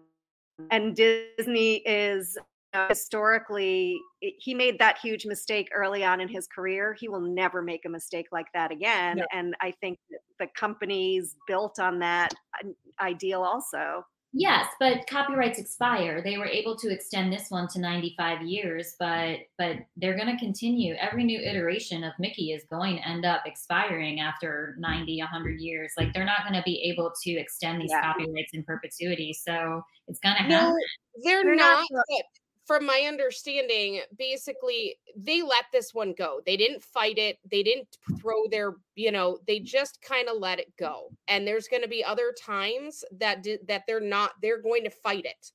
and 0.70 0.94
Disney 0.94 1.76
is 1.86 2.36
know, 2.74 2.86
historically, 2.88 4.00
he 4.20 4.54
made 4.54 4.78
that 4.78 4.98
huge 4.98 5.26
mistake 5.26 5.68
early 5.74 6.04
on 6.04 6.20
in 6.20 6.28
his 6.28 6.46
career. 6.46 6.96
He 6.98 7.08
will 7.08 7.20
never 7.20 7.62
make 7.62 7.84
a 7.84 7.88
mistake 7.88 8.26
like 8.32 8.46
that 8.54 8.70
again. 8.70 9.18
No. 9.18 9.26
And 9.32 9.54
I 9.60 9.72
think 9.80 9.98
the 10.38 10.48
company's 10.56 11.36
built 11.46 11.78
on 11.78 11.98
that 12.00 12.34
uh, 12.62 12.68
ideal 13.00 13.42
also. 13.42 14.04
Yes, 14.34 14.66
but 14.78 15.06
copyrights 15.06 15.58
expire. 15.58 16.20
They 16.22 16.36
were 16.36 16.46
able 16.46 16.76
to 16.76 16.92
extend 16.92 17.32
this 17.32 17.50
one 17.50 17.66
to 17.68 17.80
95 17.80 18.42
years, 18.42 18.94
but 18.98 19.38
but 19.56 19.76
they're 19.96 20.16
going 20.16 20.28
to 20.28 20.36
continue. 20.36 20.94
Every 20.96 21.24
new 21.24 21.40
iteration 21.40 22.04
of 22.04 22.12
Mickey 22.18 22.52
is 22.52 22.62
going 22.70 22.96
to 22.96 23.08
end 23.08 23.24
up 23.24 23.42
expiring 23.46 24.20
after 24.20 24.76
90, 24.78 25.18
100 25.20 25.60
years. 25.60 25.92
Like 25.96 26.12
they're 26.12 26.26
not 26.26 26.42
going 26.42 26.54
to 26.54 26.62
be 26.64 26.82
able 26.92 27.10
to 27.22 27.30
extend 27.32 27.80
these 27.80 27.90
Yeah. 27.90 28.02
copyrights 28.02 28.52
in 28.52 28.64
perpetuity. 28.64 29.32
So 29.32 29.82
it's 30.08 30.20
going 30.20 30.36
to 30.36 30.42
No, 30.46 30.56
happen. 30.58 30.76
they're, 31.24 31.42
They're 31.44 31.54
not. 31.56 31.86
not- 31.90 32.04
but 32.08 32.24
from 32.68 32.84
my 32.84 33.06
understanding, 33.08 34.02
basically, 34.18 34.96
they 35.16 35.40
let 35.40 35.64
this 35.72 35.94
one 35.94 36.12
go. 36.12 36.42
They 36.44 36.58
didn't 36.58 36.82
fight 36.82 37.16
it. 37.16 37.38
They 37.50 37.62
didn't 37.62 37.96
throw 38.20 38.46
their, 38.46 38.74
you 38.94 39.10
know, 39.10 39.38
they 39.46 39.58
just 39.58 40.02
kind 40.02 40.28
of 40.28 40.36
let 40.36 40.60
it 40.60 40.76
go. 40.78 41.08
And 41.28 41.46
there's 41.46 41.66
going 41.66 41.80
to 41.80 41.88
be 41.88 42.04
other 42.04 42.34
times 42.38 43.06
that 43.12 43.42
di- 43.42 43.58
that 43.66 43.84
they're 43.86 44.00
not. 44.00 44.32
They're 44.42 44.60
going 44.60 44.84
to 44.84 44.90
fight 44.90 45.24
it. 45.24 45.50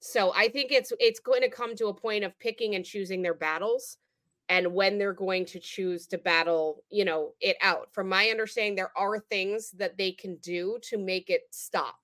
So 0.00 0.32
I 0.34 0.48
think 0.48 0.72
it's 0.72 0.94
it's 0.98 1.20
going 1.20 1.42
to 1.42 1.50
come 1.50 1.76
to 1.76 1.88
a 1.88 1.94
point 1.94 2.24
of 2.24 2.38
picking 2.38 2.74
and 2.74 2.86
choosing 2.86 3.20
their 3.20 3.34
battles, 3.34 3.98
and 4.48 4.72
when 4.72 4.96
they're 4.96 5.12
going 5.12 5.44
to 5.46 5.60
choose 5.60 6.06
to 6.06 6.16
battle, 6.16 6.82
you 6.88 7.04
know, 7.04 7.34
it 7.42 7.58
out. 7.60 7.92
From 7.92 8.08
my 8.08 8.30
understanding, 8.30 8.76
there 8.76 8.96
are 8.96 9.18
things 9.18 9.72
that 9.72 9.98
they 9.98 10.10
can 10.10 10.36
do 10.36 10.78
to 10.84 10.96
make 10.96 11.28
it 11.28 11.42
stop. 11.50 11.96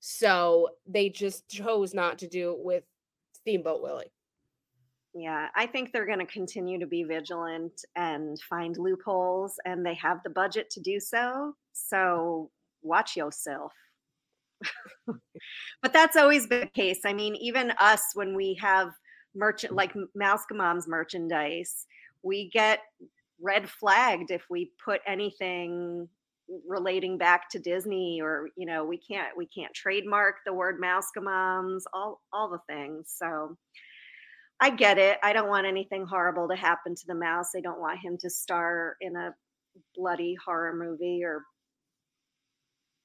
So 0.00 0.70
they 0.84 1.10
just 1.10 1.48
chose 1.48 1.94
not 1.94 2.18
to 2.18 2.26
do 2.26 2.50
it 2.50 2.58
with 2.58 2.82
Steamboat 3.40 3.82
Willie. 3.82 4.12
Yeah, 5.14 5.48
I 5.56 5.66
think 5.66 5.92
they're 5.92 6.06
going 6.06 6.18
to 6.18 6.26
continue 6.26 6.78
to 6.78 6.86
be 6.86 7.02
vigilant 7.02 7.72
and 7.96 8.38
find 8.48 8.76
loopholes, 8.76 9.54
and 9.64 9.84
they 9.84 9.94
have 9.94 10.18
the 10.22 10.30
budget 10.30 10.70
to 10.70 10.80
do 10.80 11.00
so. 11.00 11.54
So 11.72 12.50
watch 12.82 13.16
yourself. 13.16 13.72
but 15.06 15.92
that's 15.92 16.16
always 16.16 16.46
been 16.46 16.60
the 16.60 16.66
case. 16.66 17.00
I 17.04 17.14
mean, 17.14 17.34
even 17.36 17.72
us, 17.78 18.02
when 18.14 18.36
we 18.36 18.58
have 18.60 18.90
merchant 19.34 19.74
like 19.74 19.94
Mouse 20.14 20.44
Mom's 20.52 20.86
merchandise, 20.86 21.86
we 22.22 22.50
get 22.50 22.80
red 23.40 23.68
flagged 23.68 24.30
if 24.30 24.44
we 24.50 24.72
put 24.84 25.00
anything 25.06 26.08
relating 26.66 27.18
back 27.18 27.48
to 27.50 27.58
Disney 27.58 28.20
or 28.22 28.48
you 28.56 28.66
know 28.66 28.84
we 28.84 28.98
can't 28.98 29.36
we 29.36 29.46
can't 29.46 29.72
trademark 29.74 30.36
the 30.46 30.52
word 30.52 30.80
mouse 30.80 31.10
moms 31.16 31.84
all 31.92 32.20
all 32.32 32.48
the 32.48 32.60
things 32.72 33.14
so 33.16 33.56
I 34.60 34.70
get 34.70 34.98
it 34.98 35.18
I 35.22 35.32
don't 35.32 35.48
want 35.48 35.66
anything 35.66 36.06
horrible 36.06 36.48
to 36.48 36.56
happen 36.56 36.94
to 36.94 37.06
the 37.06 37.14
mouse 37.14 37.50
I 37.56 37.60
don't 37.60 37.80
want 37.80 38.00
him 38.00 38.16
to 38.20 38.30
star 38.30 38.96
in 39.00 39.16
a 39.16 39.34
bloody 39.94 40.36
horror 40.44 40.74
movie 40.74 41.22
or 41.22 41.42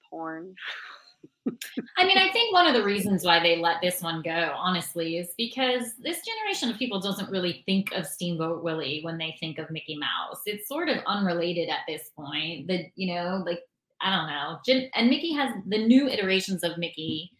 porn 0.09 0.55
I 1.97 2.05
mean, 2.05 2.17
I 2.17 2.31
think 2.31 2.53
one 2.53 2.67
of 2.67 2.73
the 2.73 2.83
reasons 2.83 3.25
why 3.25 3.39
they 3.41 3.57
let 3.57 3.81
this 3.81 4.01
one 4.01 4.21
go, 4.21 4.53
honestly, 4.55 5.17
is 5.17 5.33
because 5.37 5.93
this 5.99 6.21
generation 6.25 6.69
of 6.69 6.77
people 6.77 7.01
doesn't 7.01 7.29
really 7.29 7.63
think 7.65 7.91
of 7.93 8.05
Steamboat 8.05 8.63
Willie 8.63 9.01
when 9.03 9.17
they 9.17 9.35
think 9.39 9.59
of 9.59 9.69
Mickey 9.69 9.97
Mouse. 9.97 10.41
It's 10.45 10.67
sort 10.67 10.89
of 10.89 10.97
unrelated 11.05 11.69
at 11.69 11.81
this 11.87 12.11
point. 12.15 12.67
That 12.67 12.85
you 12.95 13.13
know, 13.13 13.43
like 13.45 13.59
I 14.01 14.15
don't 14.15 14.27
know, 14.27 14.89
and 14.95 15.09
Mickey 15.09 15.33
has 15.33 15.53
the 15.67 15.85
new 15.85 16.07
iterations 16.07 16.63
of 16.63 16.77
Mickey 16.77 17.31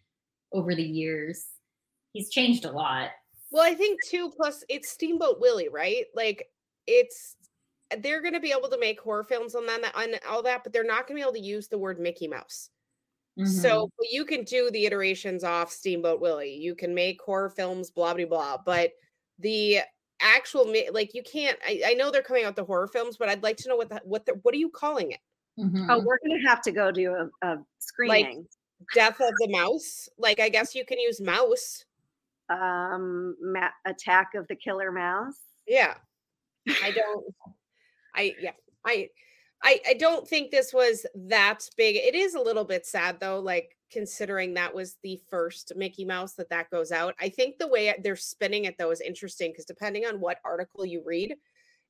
over 0.52 0.74
the 0.74 0.82
years. 0.82 1.46
He's 2.12 2.30
changed 2.30 2.64
a 2.64 2.70
lot. 2.70 3.10
Well, 3.50 3.64
I 3.64 3.74
think 3.74 4.00
too. 4.04 4.30
Plus, 4.36 4.64
it's 4.68 4.90
Steamboat 4.90 5.40
Willie, 5.40 5.68
right? 5.68 6.06
Like, 6.14 6.48
it's 6.86 7.36
they're 8.00 8.20
going 8.20 8.34
to 8.34 8.40
be 8.40 8.52
able 8.52 8.68
to 8.68 8.78
make 8.78 9.00
horror 9.00 9.24
films 9.24 9.54
on 9.54 9.66
that 9.66 9.92
on 9.94 10.14
all 10.28 10.42
that, 10.42 10.62
but 10.64 10.72
they're 10.72 10.84
not 10.84 11.06
going 11.06 11.16
to 11.16 11.22
be 11.22 11.22
able 11.22 11.32
to 11.32 11.40
use 11.40 11.68
the 11.68 11.78
word 11.78 12.00
Mickey 12.00 12.28
Mouse. 12.28 12.70
Mm-hmm. 13.38 13.46
So 13.46 13.90
you 14.10 14.24
can 14.24 14.44
do 14.44 14.70
the 14.70 14.86
iterations 14.86 15.42
off 15.44 15.72
Steamboat 15.72 16.20
Willie. 16.20 16.54
You 16.54 16.74
can 16.74 16.94
make 16.94 17.20
horror 17.20 17.50
films, 17.50 17.90
blah 17.90 18.14
blah 18.14 18.26
blah. 18.26 18.58
But 18.64 18.92
the 19.38 19.80
actual 20.20 20.72
like 20.92 21.14
you 21.14 21.22
can't. 21.22 21.58
I, 21.66 21.82
I 21.86 21.94
know 21.94 22.10
they're 22.10 22.22
coming 22.22 22.44
out 22.44 22.54
the 22.56 22.64
horror 22.64 22.86
films, 22.88 23.16
but 23.16 23.28
I'd 23.28 23.42
like 23.42 23.56
to 23.58 23.68
know 23.68 23.76
what 23.76 23.88
the, 23.88 24.00
what 24.04 24.24
the, 24.26 24.34
what 24.42 24.54
are 24.54 24.58
you 24.58 24.70
calling 24.70 25.12
it? 25.12 25.20
Mhm. 25.58 25.86
oh 25.88 26.00
we're 26.04 26.18
gonna 26.26 26.48
have 26.48 26.60
to 26.62 26.72
go 26.72 26.90
do 26.90 27.14
a, 27.14 27.46
a 27.46 27.56
screening 27.78 28.46
Death 28.92 29.20
of 29.20 29.32
the 29.40 29.48
Mouse? 29.50 30.08
Like 30.18 30.40
I 30.40 30.48
guess 30.48 30.74
you 30.74 30.84
can 30.84 30.98
use 30.98 31.20
mouse. 31.20 31.84
um 32.50 33.36
ma- 33.40 33.70
attack 33.86 34.34
of 34.34 34.46
the 34.48 34.56
killer 34.56 34.92
mouse 34.92 35.38
Yeah. 35.66 35.94
I 36.82 36.90
don't 36.90 37.24
I 38.14 38.34
yeah. 38.40 38.52
I 38.84 39.08
I 39.64 39.80
I 39.88 39.94
don't 39.94 40.28
think 40.28 40.50
this 40.50 40.72
was 40.72 41.06
that 41.14 41.68
big. 41.76 41.96
It 41.96 42.14
is 42.14 42.34
a 42.34 42.40
little 42.40 42.64
bit 42.64 42.86
sad 42.86 43.18
though, 43.20 43.40
like 43.40 43.76
considering 43.90 44.54
that 44.54 44.74
was 44.74 44.96
the 45.02 45.20
first 45.30 45.72
Mickey 45.76 46.04
Mouse 46.04 46.34
that 46.34 46.50
that 46.50 46.70
goes 46.70 46.92
out. 46.92 47.14
I 47.20 47.28
think 47.30 47.58
the 47.58 47.68
way 47.68 47.94
they're 48.02 48.16
spinning 48.16 48.64
it 48.66 48.76
though 48.78 48.90
is 48.90 49.00
interesting 49.00 49.52
because 49.52 49.64
depending 49.64 50.04
on 50.06 50.20
what 50.20 50.38
article 50.44 50.84
you 50.86 51.02
read, 51.04 51.34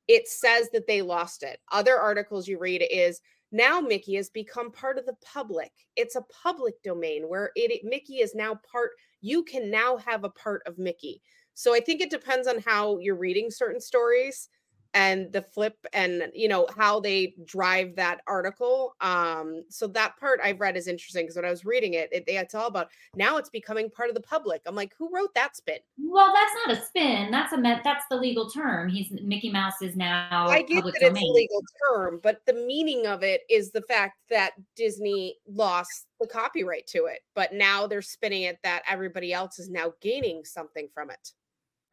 it 0.07 0.27
says 0.27 0.69
that 0.73 0.87
they 0.87 1.01
lost 1.01 1.43
it. 1.43 1.59
Other 1.71 1.97
articles 1.97 2.47
you 2.47 2.59
read 2.59 2.83
is 2.91 3.21
now 3.51 3.79
Mickey 3.81 4.15
has 4.15 4.29
become 4.29 4.71
part 4.71 4.97
of 4.97 5.05
the 5.05 5.15
public. 5.25 5.71
It's 5.95 6.15
a 6.15 6.25
public 6.43 6.81
domain 6.83 7.23
where 7.29 7.51
it, 7.55 7.71
it- 7.71 7.85
Mickey 7.85 8.15
is 8.19 8.35
now 8.35 8.59
part 8.71 8.91
you 9.21 9.43
can 9.43 9.71
now 9.71 9.97
have 9.97 10.23
a 10.23 10.29
part 10.29 10.61
of 10.67 10.77
Mickey. 10.79 11.21
So 11.55 11.73
I 11.75 11.79
think 11.79 12.01
it 12.01 12.09
depends 12.11 12.47
on 12.47 12.59
how 12.59 12.99
you're 12.99 13.15
reading 13.17 13.49
certain 13.51 13.81
stories 13.81 14.49
and 14.95 15.31
the 15.31 15.41
flip 15.41 15.77
and 15.93 16.23
you 16.33 16.47
know 16.47 16.67
how 16.75 16.99
they 16.99 17.35
drive 17.45 17.95
that 17.95 18.21
article 18.25 18.95
um 19.01 19.63
so 19.69 19.85
that 19.85 20.17
part 20.17 20.39
i've 20.43 20.59
read 20.59 20.75
is 20.75 20.87
interesting 20.87 21.25
because 21.25 21.35
when 21.35 21.45
i 21.45 21.49
was 21.49 21.65
reading 21.65 21.93
it, 21.93 22.09
it 22.11 22.23
it's 22.27 22.55
all 22.55 22.67
about 22.67 22.89
now 23.15 23.37
it's 23.37 23.49
becoming 23.49 23.89
part 23.89 24.09
of 24.09 24.15
the 24.15 24.21
public 24.21 24.61
i'm 24.65 24.75
like 24.75 24.93
who 24.97 25.09
wrote 25.13 25.33
that 25.35 25.55
spin 25.55 25.77
Well, 25.99 26.33
that's 26.33 26.53
not 26.65 26.77
a 26.77 26.85
spin. 26.85 27.29
That's 27.29 27.51
a. 27.51 27.81
That's 27.83 28.05
the 28.09 28.15
legal 28.15 28.49
term. 28.49 28.89
He's 28.89 29.11
Mickey 29.21 29.51
Mouse 29.51 29.81
is 29.81 29.95
now 29.95 30.47
i 30.47 30.61
get 30.61 30.75
public 30.75 30.95
that 30.95 31.11
it's 31.11 31.19
a 31.19 31.25
legal 31.25 31.61
term 31.89 32.19
but 32.23 32.41
the 32.45 32.53
meaning 32.53 33.05
of 33.07 33.23
it 33.23 33.41
is 33.49 33.71
the 33.71 33.81
fact 33.83 34.17
that 34.29 34.51
disney 34.75 35.35
lost 35.47 36.07
the 36.19 36.27
copyright 36.27 36.87
to 36.87 37.05
it 37.05 37.19
but 37.35 37.53
now 37.53 37.87
they're 37.87 38.01
spinning 38.01 38.43
it 38.43 38.57
that 38.63 38.83
everybody 38.89 39.33
else 39.33 39.59
is 39.59 39.69
now 39.69 39.93
gaining 40.01 40.43
something 40.45 40.87
from 40.93 41.09
it 41.09 41.31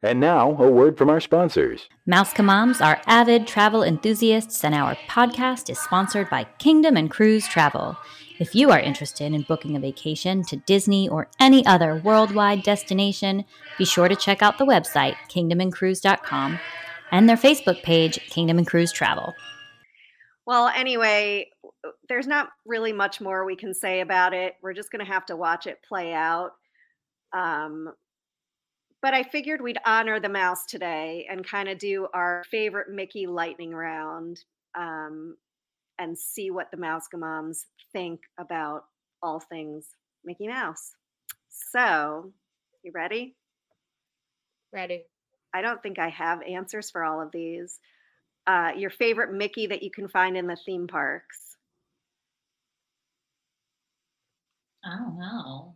And 0.05 0.19
now, 0.19 0.51
a 0.61 0.69
word 0.69 0.97
from 0.97 1.09
our 1.09 1.21
sponsors. 1.21 1.87
Mouse 2.05 2.37
Moms 2.37 2.81
are 2.81 3.01
avid 3.07 3.47
travel 3.47 3.83
enthusiasts, 3.83 4.61
and 4.65 4.75
our 4.75 4.95
podcast 5.07 5.69
is 5.69 5.79
sponsored 5.79 6.29
by 6.29 6.43
Kingdom 6.59 6.97
and 6.97 7.09
Cruise 7.09 7.47
Travel. 7.47 7.95
If 8.37 8.53
you 8.53 8.69
are 8.69 8.79
interested 8.79 9.31
in 9.31 9.43
booking 9.43 9.77
a 9.77 9.79
vacation 9.79 10.43
to 10.43 10.57
Disney 10.57 11.07
or 11.07 11.29
any 11.39 11.65
other 11.65 12.01
worldwide 12.03 12.63
destination, 12.63 13.45
be 13.77 13.85
sure 13.85 14.09
to 14.09 14.15
check 14.17 14.41
out 14.41 14.57
the 14.57 14.65
website, 14.65 15.15
kingdomandcruise.com, 15.29 16.59
and 17.11 17.29
their 17.29 17.37
Facebook 17.37 17.81
page, 17.83 18.19
Kingdom 18.29 18.57
and 18.57 18.67
Cruise 18.67 18.91
Travel. 18.91 19.33
Well, 20.45 20.67
anyway, 20.67 21.49
there's 22.09 22.27
not 22.27 22.49
really 22.65 22.91
much 22.91 23.21
more 23.21 23.45
we 23.45 23.55
can 23.55 23.73
say 23.73 24.01
about 24.01 24.33
it. 24.33 24.55
We're 24.61 24.73
just 24.73 24.91
going 24.91 25.05
to 25.05 25.09
have 25.09 25.25
to 25.27 25.37
watch 25.37 25.65
it 25.65 25.79
play 25.87 26.11
out. 26.11 26.51
Um, 27.31 27.93
but 29.03 29.13
I 29.13 29.23
figured 29.23 29.61
we'd 29.61 29.77
honor 29.85 30.21
the 30.21 30.29
mouse 30.29 30.65
today 30.65 31.27
and 31.29 31.45
kind 31.45 31.67
of 31.67 31.77
do 31.77 32.07
our 32.13 32.41
favorite 32.49 32.87
Mickey 32.89 33.27
lightning 33.27 33.75
round 33.75 34.39
um, 34.75 35.35
and 35.99 36.17
see 36.17 36.51
what 36.51 36.71
the 36.71 36.77
Mouse 36.77 37.03
Moms 37.13 37.65
think 37.91 38.21
about 38.39 38.85
all 39.21 39.41
things 39.41 39.89
Mickey 40.23 40.47
Mouse. 40.47 40.93
So, 41.49 42.31
you 42.81 42.93
ready? 42.95 43.35
ready 44.73 45.03
I 45.53 45.61
don't 45.61 45.83
think 45.83 45.99
I 45.99 46.09
have 46.09 46.41
answers 46.41 46.89
for 46.89 47.03
all 47.03 47.21
of 47.21 47.31
these. 47.31 47.79
Uh, 48.47 48.71
your 48.75 48.89
favorite 48.89 49.33
Mickey 49.33 49.67
that 49.67 49.83
you 49.83 49.91
can 49.91 50.07
find 50.07 50.37
in 50.37 50.47
the 50.47 50.57
theme 50.65 50.87
parks? 50.87 51.57
I 54.83 54.97
don't 54.97 55.19
know. 55.19 55.75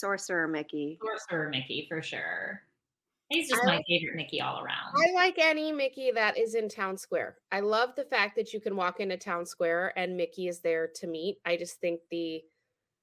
Sorcerer 0.00 0.48
Mickey. 0.48 0.98
Sorcerer 1.04 1.48
Mickey 1.50 1.86
for 1.88 2.02
sure. 2.02 2.62
He's 3.28 3.48
just 3.48 3.62
I 3.62 3.66
my 3.66 3.76
like- 3.76 3.84
favorite 3.86 4.16
Mickey 4.16 4.40
all 4.40 4.60
around. 4.64 4.92
I 4.96 5.12
like 5.12 5.38
any 5.38 5.70
Mickey 5.70 6.10
that 6.10 6.36
is 6.36 6.54
in 6.56 6.68
town 6.68 6.96
square. 6.96 7.36
I 7.52 7.60
love 7.60 7.90
the 7.96 8.04
fact 8.04 8.34
that 8.36 8.52
you 8.52 8.60
can 8.60 8.74
walk 8.76 8.98
into 8.98 9.16
town 9.16 9.46
square 9.46 9.92
and 9.96 10.16
Mickey 10.16 10.48
is 10.48 10.60
there 10.60 10.88
to 10.96 11.06
meet. 11.06 11.38
I 11.44 11.56
just 11.56 11.80
think 11.80 12.00
the 12.10 12.42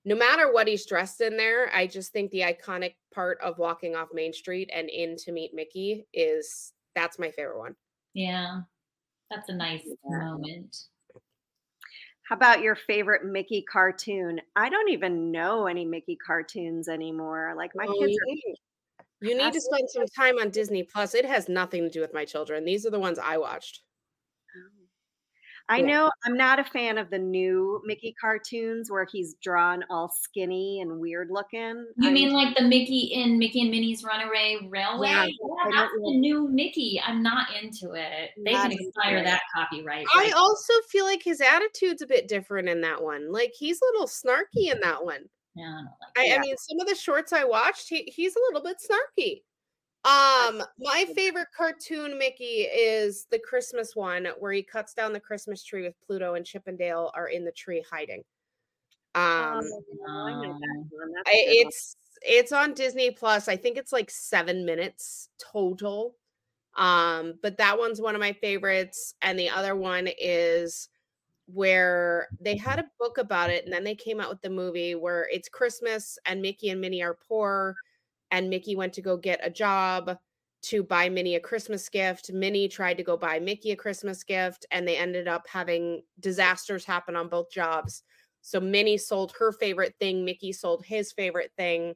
no 0.05 0.15
matter 0.15 0.51
what 0.53 0.67
he's 0.67 0.85
dressed 0.85 1.19
in 1.21 1.35
there, 1.37 1.69
I 1.73 1.85
just 1.87 2.13
think 2.13 2.31
the 2.31 2.41
iconic 2.41 2.95
part 3.13 3.39
of 3.41 3.57
walking 3.57 3.95
off 3.95 4.07
Main 4.13 4.31
Street 4.33 4.69
and 4.73 4.89
in 4.89 5.15
to 5.17 5.31
meet 5.33 5.53
Mickey 5.53 6.07
is 6.13 6.73
that's 6.95 7.19
my 7.19 7.29
favorite 7.31 7.59
one. 7.59 7.75
yeah, 8.13 8.61
that's 9.29 9.49
a 9.49 9.53
nice 9.55 9.83
Yeah. 9.85 9.93
moment. 10.19 10.75
How 12.29 12.35
about 12.35 12.61
your 12.61 12.75
favorite 12.75 13.23
Mickey 13.23 13.61
cartoon? 13.61 14.41
I 14.55 14.69
don't 14.69 14.89
even 14.89 15.31
know 15.31 15.67
any 15.67 15.85
Mickey 15.85 16.17
cartoons 16.17 16.89
anymore. 16.89 17.53
Like 17.55 17.71
my 17.73 17.85
Oh, 17.87 17.99
kids 17.99 18.17
are 18.17 18.57
You 19.21 19.37
need 19.37 19.53
to 19.53 19.61
spend 19.61 19.89
some 19.89 20.05
time 20.07 20.37
on 20.39 20.49
Disney 20.49 20.83
Plus. 20.83 21.15
It 21.15 21.25
has 21.25 21.47
nothing 21.47 21.83
to 21.83 21.89
do 21.89 22.01
with 22.01 22.13
my 22.13 22.25
children. 22.25 22.65
These 22.65 22.85
are 22.85 22.91
the 22.91 22.99
ones 22.99 23.19
I 23.19 23.37
watched. 23.37 23.81
I 25.69 25.79
Yeah. 25.79 25.85
know 25.85 26.11
I'm 26.25 26.37
not 26.37 26.59
a 26.59 26.63
fan 26.63 26.97
of 26.97 27.09
the 27.09 27.19
new 27.19 27.81
Mickey 27.85 28.15
cartoons 28.19 28.89
where 28.89 29.05
he's 29.05 29.35
drawn 29.41 29.83
all 29.89 30.07
skinny 30.07 30.79
and 30.81 30.99
weird 30.99 31.29
looking. 31.29 31.85
You 31.97 32.05
I'm- 32.07 32.13
mean 32.13 32.31
like 32.31 32.55
the 32.55 32.63
Mickey 32.63 33.11
in 33.13 33.37
Mickey 33.37 33.61
and 33.61 33.71
Minnie's 33.71 34.01
Runaway 34.03 34.59
Railway? 34.69 35.09
Yeah, 35.09 35.25
Yeah, 35.25 35.71
that's 35.75 35.91
the 35.93 35.99
like- 36.01 36.17
new 36.19 36.47
Mickey. 36.47 37.01
I'm 37.05 37.21
not 37.21 37.47
into 37.61 37.91
it. 37.93 38.31
They 38.37 38.53
can 38.53 38.71
expire 38.71 39.23
that 39.23 39.41
copyright. 39.53 40.05
I 40.15 40.23
right 40.23 40.33
also 40.33 40.73
feel 40.89 41.03
like 41.05 41.21
his 41.21 41.41
attitude's 41.41 42.01
a 42.01 42.07
bit 42.07 42.27
different 42.29 42.69
in 42.69 42.79
that 42.81 43.01
one. 43.03 43.29
Like 43.31 43.53
he's 43.57 43.79
a 43.81 43.85
little 43.91 44.07
snarky 44.07 44.71
in 44.71 44.79
that 44.81 45.03
one. 45.03 45.27
Yeah, 45.55 45.65
I 45.65 45.71
don't 45.73 45.85
like 46.23 46.31
I, 46.33 46.35
I 46.35 46.39
mean, 46.39 46.55
some 46.57 46.79
of 46.79 46.87
the 46.87 46.95
shorts 46.95 47.33
I 47.33 47.43
watched, 47.43 47.89
he, 47.89 48.03
he's 48.03 48.35
a 48.35 48.39
little 48.47 48.61
bit 48.61 48.77
snarky. 48.77 49.41
Um, 50.07 50.63
my 50.79 51.05
favorite 51.15 51.47
cartoon 51.55 52.17
Mickey 52.17 52.61
is 52.63 53.27
the 53.31 53.39
Christmas 53.39 53.95
one 53.95 54.27
where 54.39 54.53
he 54.53 54.63
cuts 54.63 54.93
down 54.93 55.13
the 55.13 55.19
Christmas 55.19 55.63
tree 55.63 55.83
with 55.83 55.95
Pluto 56.05 56.35
and 56.35 56.45
Chip 56.45 56.63
'n' 56.67 56.77
Dale 56.77 57.11
are 57.15 57.27
in 57.27 57.45
the 57.45 57.51
tree 57.51 57.83
hiding. 57.89 58.23
Um, 59.15 59.61
Oh, 59.63 59.83
I 60.07 60.31
Um, 60.33 60.39
one. 60.91 61.13
That's 61.13 61.29
I, 61.29 61.31
a 61.31 61.45
good 61.45 61.63
one. 61.63 61.73
it's 61.73 61.97
it's 62.23 62.51
on 62.51 62.73
Disney 62.73 63.11
Plus. 63.11 63.47
I 63.47 63.55
think 63.57 63.77
it's 63.77 63.91
like 63.93 64.09
seven 64.09 64.65
minutes 64.65 65.29
total. 65.39 66.15
Um, 66.75 67.39
but 67.41 67.57
that 67.57 67.79
one's 67.79 68.01
one 68.01 68.15
of 68.15 68.21
my 68.21 68.33
favorites, 68.33 69.15
and 69.21 69.39
the 69.39 69.49
other 69.49 69.75
one 69.75 70.09
is 70.19 70.89
where 71.47 72.29
they 72.41 72.57
had 72.57 72.79
a 72.79 72.89
book 72.99 73.17
about 73.19 73.49
it, 73.51 73.65
and 73.65 73.73
then 73.73 73.83
they 73.83 73.95
came 73.95 74.19
out 74.21 74.29
with 74.29 74.41
the 74.41 74.49
movie 74.49 74.95
where 74.95 75.27
it's 75.31 75.49
Christmas 75.49 76.19
and 76.25 76.41
Mickey 76.41 76.69
and 76.69 76.81
Minnie 76.81 77.03
are 77.03 77.15
poor, 77.27 77.75
and 78.31 78.49
Mickey 78.49 78.75
went 78.75 78.93
to 78.93 79.01
go 79.01 79.17
get 79.17 79.39
a 79.43 79.49
job 79.49 80.17
to 80.63 80.83
buy 80.83 81.07
Minnie 81.07 81.35
a 81.35 81.39
Christmas 81.39 81.87
gift. 81.87 82.31
Minnie 82.33 82.67
tried 82.67 82.97
to 82.97 83.03
go 83.03 83.15
buy 83.15 83.39
Mickey 83.39 83.71
a 83.71 83.75
Christmas 83.75 84.23
gift, 84.23 84.65
and 84.71 84.87
they 84.87 84.97
ended 84.97 85.27
up 85.27 85.45
having 85.47 86.01
disasters 86.19 86.83
happen 86.83 87.15
on 87.15 87.29
both 87.29 87.51
jobs. 87.51 88.03
So 88.41 88.59
Minnie 88.59 88.97
sold 88.97 89.33
her 89.39 89.51
favorite 89.51 89.95
thing, 89.99 90.25
Mickey 90.25 90.51
sold 90.51 90.83
his 90.85 91.11
favorite 91.11 91.51
thing. 91.57 91.93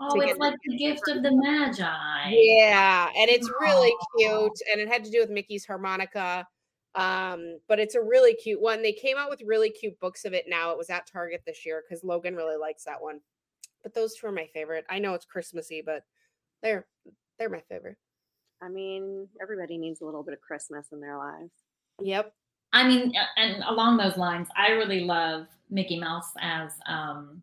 Oh, 0.00 0.18
it's 0.20 0.38
like 0.38 0.54
the 0.64 0.78
gift 0.78 1.08
of 1.08 1.22
the 1.22 1.30
Magi. 1.30 2.30
Yeah, 2.30 3.08
and 3.14 3.28
it's 3.28 3.50
really 3.60 3.92
cute, 4.18 4.58
and 4.70 4.80
it 4.80 4.88
had 4.88 5.04
to 5.04 5.10
do 5.10 5.20
with 5.20 5.30
Mickey's 5.30 5.66
harmonica. 5.66 6.46
Um, 6.94 7.58
but 7.68 7.78
it's 7.78 7.94
a 7.94 8.02
really 8.02 8.34
cute 8.34 8.60
one. 8.60 8.82
They 8.82 8.92
came 8.92 9.16
out 9.16 9.30
with 9.30 9.42
really 9.46 9.70
cute 9.70 9.98
books 10.00 10.24
of 10.24 10.32
it 10.32 10.46
now. 10.48 10.70
It 10.70 10.78
was 10.78 10.90
at 10.90 11.06
Target 11.06 11.42
this 11.46 11.64
year 11.64 11.84
because 11.86 12.02
Logan 12.02 12.34
really 12.34 12.56
likes 12.56 12.84
that 12.84 13.00
one. 13.00 13.20
But 13.82 13.94
those 13.94 14.14
two 14.14 14.26
are 14.26 14.32
my 14.32 14.48
favorite. 14.52 14.84
I 14.90 14.98
know 14.98 15.14
it's 15.14 15.24
Christmassy, 15.24 15.82
but 15.84 16.04
they're 16.62 16.86
they're 17.38 17.48
my 17.48 17.62
favorite. 17.68 17.96
I 18.62 18.68
mean, 18.68 19.26
everybody 19.40 19.78
needs 19.78 20.00
a 20.00 20.04
little 20.04 20.22
bit 20.22 20.34
of 20.34 20.40
Christmas 20.40 20.88
in 20.92 21.00
their 21.00 21.16
lives. 21.16 21.50
Yep. 22.02 22.32
I 22.72 22.86
mean, 22.86 23.12
uh, 23.16 23.40
and 23.40 23.64
along 23.66 23.96
those 23.96 24.16
lines, 24.16 24.48
I 24.56 24.72
really 24.72 25.00
love 25.00 25.46
Mickey 25.70 25.98
Mouse 25.98 26.30
as 26.40 26.72
um, 26.86 27.42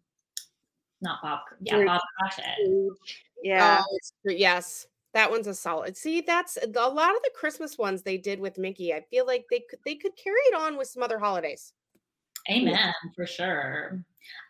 not 1.01 1.21
Bob. 1.21 1.39
Yeah, 1.61 1.73
Scrooge. 1.73 1.87
Bob 1.87 2.01
Cratchit. 2.19 2.45
Yeah. 3.43 3.83
Oh, 3.83 3.97
yes. 4.25 4.87
That 5.13 5.31
one's 5.31 5.47
a 5.47 5.53
solid. 5.53 5.97
See, 5.97 6.21
that's 6.21 6.57
a 6.57 6.67
lot 6.67 7.15
of 7.15 7.23
the 7.23 7.31
Christmas 7.33 7.77
ones 7.77 8.03
they 8.03 8.17
did 8.17 8.39
with 8.39 8.57
Mickey. 8.57 8.93
I 8.93 9.01
feel 9.09 9.25
like 9.25 9.45
they 9.49 9.63
could 9.67 9.79
they 9.83 9.95
could 9.95 10.15
carry 10.15 10.39
it 10.51 10.55
on 10.55 10.77
with 10.77 10.87
some 10.87 11.01
other 11.01 11.17
holidays. 11.17 11.73
Amen, 12.49 12.93
for 13.15 13.25
sure. 13.25 14.03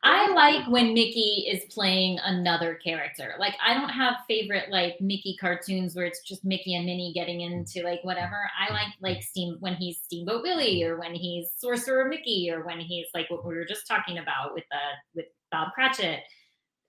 I 0.03 0.31
like 0.31 0.67
when 0.67 0.93
Mickey 0.93 1.47
is 1.49 1.63
playing 1.73 2.19
another 2.23 2.75
character. 2.75 3.33
Like 3.39 3.55
I 3.65 3.73
don't 3.73 3.89
have 3.89 4.15
favorite 4.27 4.69
like 4.71 4.99
Mickey 5.01 5.35
cartoons 5.39 5.95
where 5.95 6.05
it's 6.05 6.21
just 6.21 6.45
Mickey 6.45 6.75
and 6.75 6.85
Minnie 6.85 7.11
getting 7.13 7.41
into 7.41 7.83
like 7.83 8.03
whatever. 8.03 8.49
I 8.59 8.71
like 8.71 8.93
like 9.01 9.23
Steam 9.23 9.57
when 9.59 9.75
he's 9.75 9.99
Steamboat 10.03 10.43
Willie 10.43 10.83
or 10.83 10.99
when 10.99 11.13
he's 11.13 11.51
Sorcerer 11.57 12.07
Mickey 12.07 12.49
or 12.51 12.65
when 12.65 12.79
he's 12.79 13.07
like 13.13 13.29
what 13.29 13.45
we 13.45 13.55
were 13.55 13.65
just 13.65 13.87
talking 13.87 14.17
about 14.17 14.53
with 14.53 14.65
uh 14.71 14.95
with 15.15 15.25
Bob 15.51 15.73
Cratchit. 15.73 16.21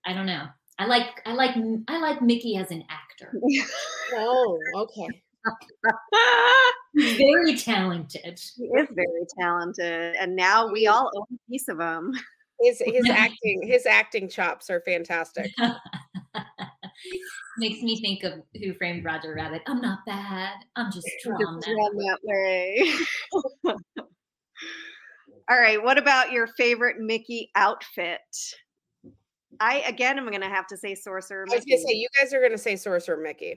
I 0.07 0.13
don't 0.13 0.27
know. 0.27 0.47
I 0.79 0.87
like 0.87 1.21
I 1.27 1.33
like 1.33 1.57
I 1.89 1.99
like 1.99 2.23
Mickey 2.23 2.57
as 2.57 2.71
an 2.71 2.85
actor. 2.89 3.33
Oh, 4.15 4.59
okay. 4.75 5.07
Very 7.17 7.57
talented. 7.57 8.41
He 8.57 8.65
is 8.65 8.89
very 8.91 9.27
talented, 9.39 10.17
and 10.17 10.35
now 10.35 10.73
we 10.73 10.87
all 10.87 11.11
own 11.15 11.27
a 11.37 11.51
piece 11.51 11.69
of 11.69 11.79
him. 11.79 12.15
His 12.61 12.83
his 12.85 13.09
acting 13.11 13.63
his 13.65 13.87
acting 13.87 14.29
chops 14.29 14.69
are 14.71 14.81
fantastic. 14.81 15.51
Makes 17.59 17.83
me 17.83 18.01
think 18.01 18.25
of 18.25 18.43
Who 18.61 18.75
Framed 18.75 19.05
Roger 19.05 19.35
Rabbit. 19.35 19.63
I'm 19.67 19.81
not 19.81 20.01
bad. 20.07 20.55
I'm 20.77 20.91
just 20.93 21.09
drawn 21.25 21.61
that 21.61 22.19
way. 22.23 22.93
all 25.51 25.59
right. 25.59 25.83
What 25.83 25.99
about 25.99 26.33
your 26.33 26.47
favorite 26.57 26.97
Mickey 26.99 27.51
outfit? 27.55 28.21
I 29.61 29.81
again 29.81 30.19
I'm 30.19 30.27
going 30.29 30.41
to 30.43 30.49
have 30.49 30.67
to 30.69 30.77
say 30.77 30.95
Sorcerer 30.95 31.47
I 31.51 31.55
was 31.57 31.65
gonna 31.65 31.81
say 31.81 31.95
you 31.95 32.07
guys 32.21 32.33
are 32.35 32.41
gonna 32.43 32.59
say 32.59 32.77
Sorcerer 32.77 33.17
Mickey. 33.17 33.57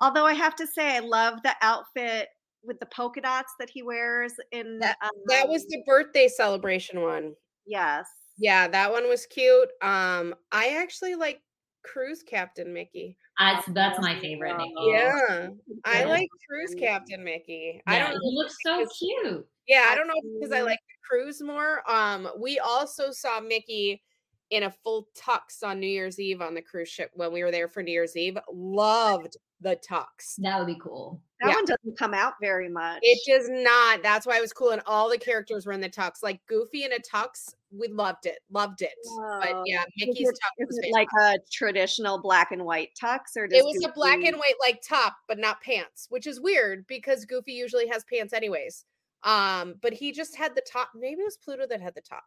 Although 0.00 0.26
I 0.26 0.34
have 0.34 0.54
to 0.56 0.66
say 0.66 0.96
I 0.96 1.00
love 1.00 1.42
the 1.42 1.54
outfit 1.62 2.28
with 2.64 2.78
the 2.80 2.86
polka 2.86 3.20
dots 3.20 3.52
that 3.60 3.70
he 3.70 3.82
wears 3.82 4.34
in 4.52 4.78
That- 4.80 4.96
um, 5.02 5.10
That 5.26 5.48
was 5.48 5.64
the 5.66 5.82
birthday 5.86 6.28
celebration 6.28 7.00
one. 7.02 7.34
yes. 7.66 8.06
Yeah, 8.38 8.68
that 8.68 8.92
one 8.92 9.08
was 9.08 9.26
cute. 9.26 9.68
Um, 9.82 10.34
I 10.52 10.76
actually 10.80 11.14
like 11.14 11.40
Cruise 11.84 12.22
Captain 12.22 12.72
Mickey. 12.72 13.16
That's 13.38 13.66
that's 13.68 14.00
my 14.00 14.18
favorite. 14.18 14.56
Mickey. 14.56 14.74
Yeah, 14.78 15.48
I 15.84 16.04
like 16.04 16.28
Cruise 16.48 16.74
Captain 16.78 17.22
Mickey. 17.22 17.82
I 17.86 17.98
don't. 17.98 18.12
He 18.12 18.36
looks 18.36 18.56
so 18.64 18.86
cute. 18.98 19.46
Yeah, 19.66 19.86
I 19.90 19.94
don't 19.94 20.06
know 20.08 20.14
because 20.38 20.52
I 20.52 20.62
like 20.62 20.78
cruise 21.08 21.42
more. 21.42 21.88
Um, 21.90 22.28
we 22.38 22.58
also 22.58 23.10
saw 23.10 23.40
Mickey 23.40 24.02
in 24.50 24.64
a 24.64 24.70
full 24.70 25.08
tux 25.16 25.62
on 25.62 25.78
New 25.78 25.86
Year's 25.86 26.18
Eve 26.18 26.40
on 26.40 26.54
the 26.54 26.62
cruise 26.62 26.88
ship 26.88 27.10
when 27.14 27.32
we 27.32 27.42
were 27.42 27.50
there 27.50 27.68
for 27.68 27.82
New 27.82 27.92
Year's 27.92 28.16
Eve. 28.16 28.38
Loved 28.50 29.36
the 29.60 29.76
tux. 29.76 30.36
That 30.38 30.58
would 30.58 30.66
be 30.68 30.78
cool. 30.80 31.20
That 31.40 31.48
Yeah. 31.48 31.54
one 31.56 31.64
doesn't 31.64 31.98
come 31.98 32.14
out 32.14 32.34
very 32.40 32.68
much. 32.68 33.00
It 33.02 33.18
does 33.26 33.48
not. 33.48 34.02
That's 34.02 34.26
why 34.26 34.36
it 34.38 34.40
was 34.40 34.52
cool, 34.52 34.70
and 34.70 34.82
all 34.86 35.08
the 35.08 35.18
characters 35.18 35.66
were 35.66 35.72
in 35.72 35.80
the 35.80 35.88
tux. 35.90 36.22
Like 36.22 36.44
Goofy 36.46 36.84
in 36.84 36.92
a 36.92 36.98
tux, 36.98 37.54
we 37.70 37.88
loved 37.88 38.26
it, 38.26 38.38
loved 38.50 38.82
it. 38.82 38.94
But 39.16 39.62
yeah, 39.66 39.84
Mickey's 39.96 40.28
it- 40.28 40.34
tux 40.34 40.66
was 40.66 40.70
Is 40.70 40.78
it 40.78 40.92
fantastic. 40.92 40.92
like 40.92 41.08
a 41.22 41.38
traditional 41.50 42.18
black 42.20 42.52
and 42.52 42.64
white 42.64 42.90
tux, 43.00 43.36
or 43.36 43.46
does 43.48 43.58
It 43.58 43.64
was 43.64 43.84
a 43.84 43.92
black 43.92 44.22
and 44.22 44.36
white 44.36 44.54
like 44.60 44.80
top, 44.82 45.16
but 45.26 45.38
not 45.38 45.60
pants, 45.60 46.06
which 46.08 46.26
is 46.26 46.40
weird 46.40 46.86
because 46.86 47.24
Goofy 47.24 47.52
usually 47.52 47.88
has 47.88 48.04
pants 48.04 48.32
anyways. 48.32 48.84
Um, 49.24 49.74
but 49.80 49.92
he 49.92 50.12
just 50.12 50.36
had 50.36 50.54
the 50.54 50.60
top. 50.62 50.90
Maybe 50.94 51.20
it 51.20 51.24
was 51.24 51.36
Pluto 51.36 51.66
that 51.66 51.80
had 51.80 51.94
the 51.96 52.00
top. 52.00 52.24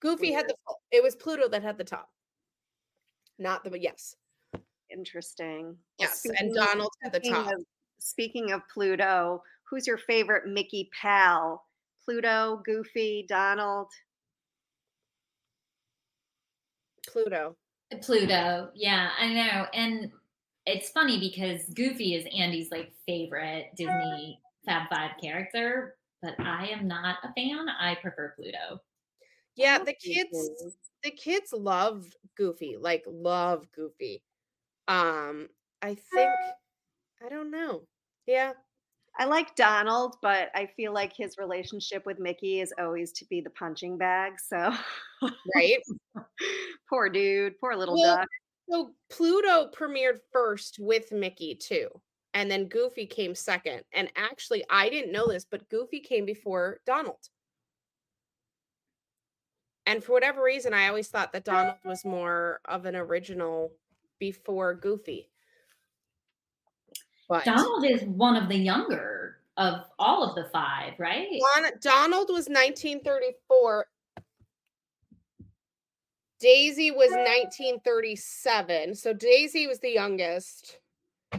Goofy 0.00 0.30
had 0.32 0.46
the 0.48 0.54
full. 0.66 0.80
It 0.92 1.02
was 1.02 1.16
Pluto 1.16 1.48
that 1.48 1.62
had 1.62 1.78
the 1.78 1.84
top. 1.84 2.10
Not 3.38 3.64
the 3.64 3.70
but 3.70 3.80
yes. 3.80 4.14
Interesting. 4.94 5.64
Well, 5.66 5.76
Yes. 5.98 6.24
And 6.24 6.36
speaking- 6.36 6.54
Donald 6.54 6.92
had 7.02 7.12
the 7.12 7.18
speaking 7.18 7.32
top. 7.34 7.52
Of, 7.52 7.66
speaking 7.98 8.52
of 8.52 8.62
Pluto, 8.72 9.42
who's 9.64 9.86
your 9.86 9.98
favorite 9.98 10.46
Mickey 10.46 10.90
pal? 10.98 11.66
Pluto, 12.04 12.62
Goofy, 12.64 13.24
Donald. 13.28 13.90
Pluto. 17.06 17.56
Uh, 17.92 17.96
Pluto. 17.98 18.70
Yeah, 18.74 19.10
I 19.18 19.32
know. 19.32 19.66
And 19.72 20.10
it's 20.66 20.90
funny 20.90 21.18
because 21.20 21.68
Goofy 21.74 22.14
is 22.14 22.26
Andy's 22.36 22.70
like 22.70 22.92
favorite 23.06 23.66
Disney 23.76 24.40
Fab 24.64 24.88
Five 24.90 25.12
character, 25.22 25.96
but 26.22 26.34
I 26.40 26.68
am 26.68 26.88
not 26.88 27.18
a 27.22 27.32
fan. 27.34 27.68
I 27.68 27.94
prefer 27.96 28.34
Pluto. 28.36 28.80
Yeah, 29.56 29.78
the 29.78 29.92
kids 29.94 30.76
the 31.02 31.10
kids 31.10 31.52
love 31.52 32.06
Goofy, 32.36 32.76
like 32.78 33.04
love 33.06 33.66
Goofy. 33.74 34.22
Um, 34.88 35.48
I 35.82 35.94
think 35.94 36.30
I 37.24 37.28
don't 37.28 37.50
know. 37.50 37.82
Yeah. 38.26 38.52
I 39.16 39.26
like 39.26 39.54
Donald, 39.54 40.16
but 40.22 40.50
I 40.54 40.66
feel 40.76 40.92
like 40.92 41.12
his 41.16 41.38
relationship 41.38 42.04
with 42.04 42.18
Mickey 42.18 42.60
is 42.60 42.74
always 42.78 43.12
to 43.12 43.24
be 43.26 43.40
the 43.40 43.50
punching 43.50 43.96
bag. 43.96 44.34
So 44.44 44.74
Right. 45.54 45.78
poor 46.90 47.08
dude, 47.08 47.58
poor 47.60 47.76
little 47.76 47.94
Well, 47.94 48.16
duck. 48.16 48.28
So 48.68 48.90
Pluto 49.10 49.70
premiered 49.70 50.18
first 50.32 50.78
with 50.80 51.12
Mickey 51.12 51.54
too. 51.54 51.88
And 52.32 52.50
then 52.50 52.66
Goofy 52.66 53.06
came 53.06 53.34
second. 53.34 53.82
And 53.92 54.10
actually, 54.16 54.64
I 54.68 54.88
didn't 54.88 55.12
know 55.12 55.28
this, 55.28 55.46
but 55.48 55.68
Goofy 55.68 56.00
came 56.00 56.24
before 56.24 56.80
Donald. 56.84 57.28
And 59.86 60.02
for 60.02 60.12
whatever 60.12 60.42
reason, 60.42 60.74
I 60.74 60.88
always 60.88 61.08
thought 61.08 61.32
that 61.34 61.44
Donald 61.44 61.76
was 61.84 62.04
more 62.04 62.60
of 62.64 62.86
an 62.86 62.96
original 62.96 63.70
before 64.32 64.72
Goofy. 64.74 65.28
But 67.28 67.44
Donald 67.44 67.84
is 67.84 68.02
one 68.04 68.36
of 68.36 68.48
the 68.48 68.56
younger 68.56 69.36
of 69.58 69.84
all 69.98 70.22
of 70.22 70.34
the 70.34 70.44
five, 70.50 70.94
right? 70.98 71.28
Don- 71.56 71.72
Donald 71.80 72.28
was 72.28 72.48
1934. 72.48 73.86
Daisy 76.40 76.90
was 76.90 77.10
1937. 77.10 78.94
So 78.94 79.12
Daisy 79.12 79.66
was 79.66 79.78
the 79.80 79.90
youngest. 79.90 80.78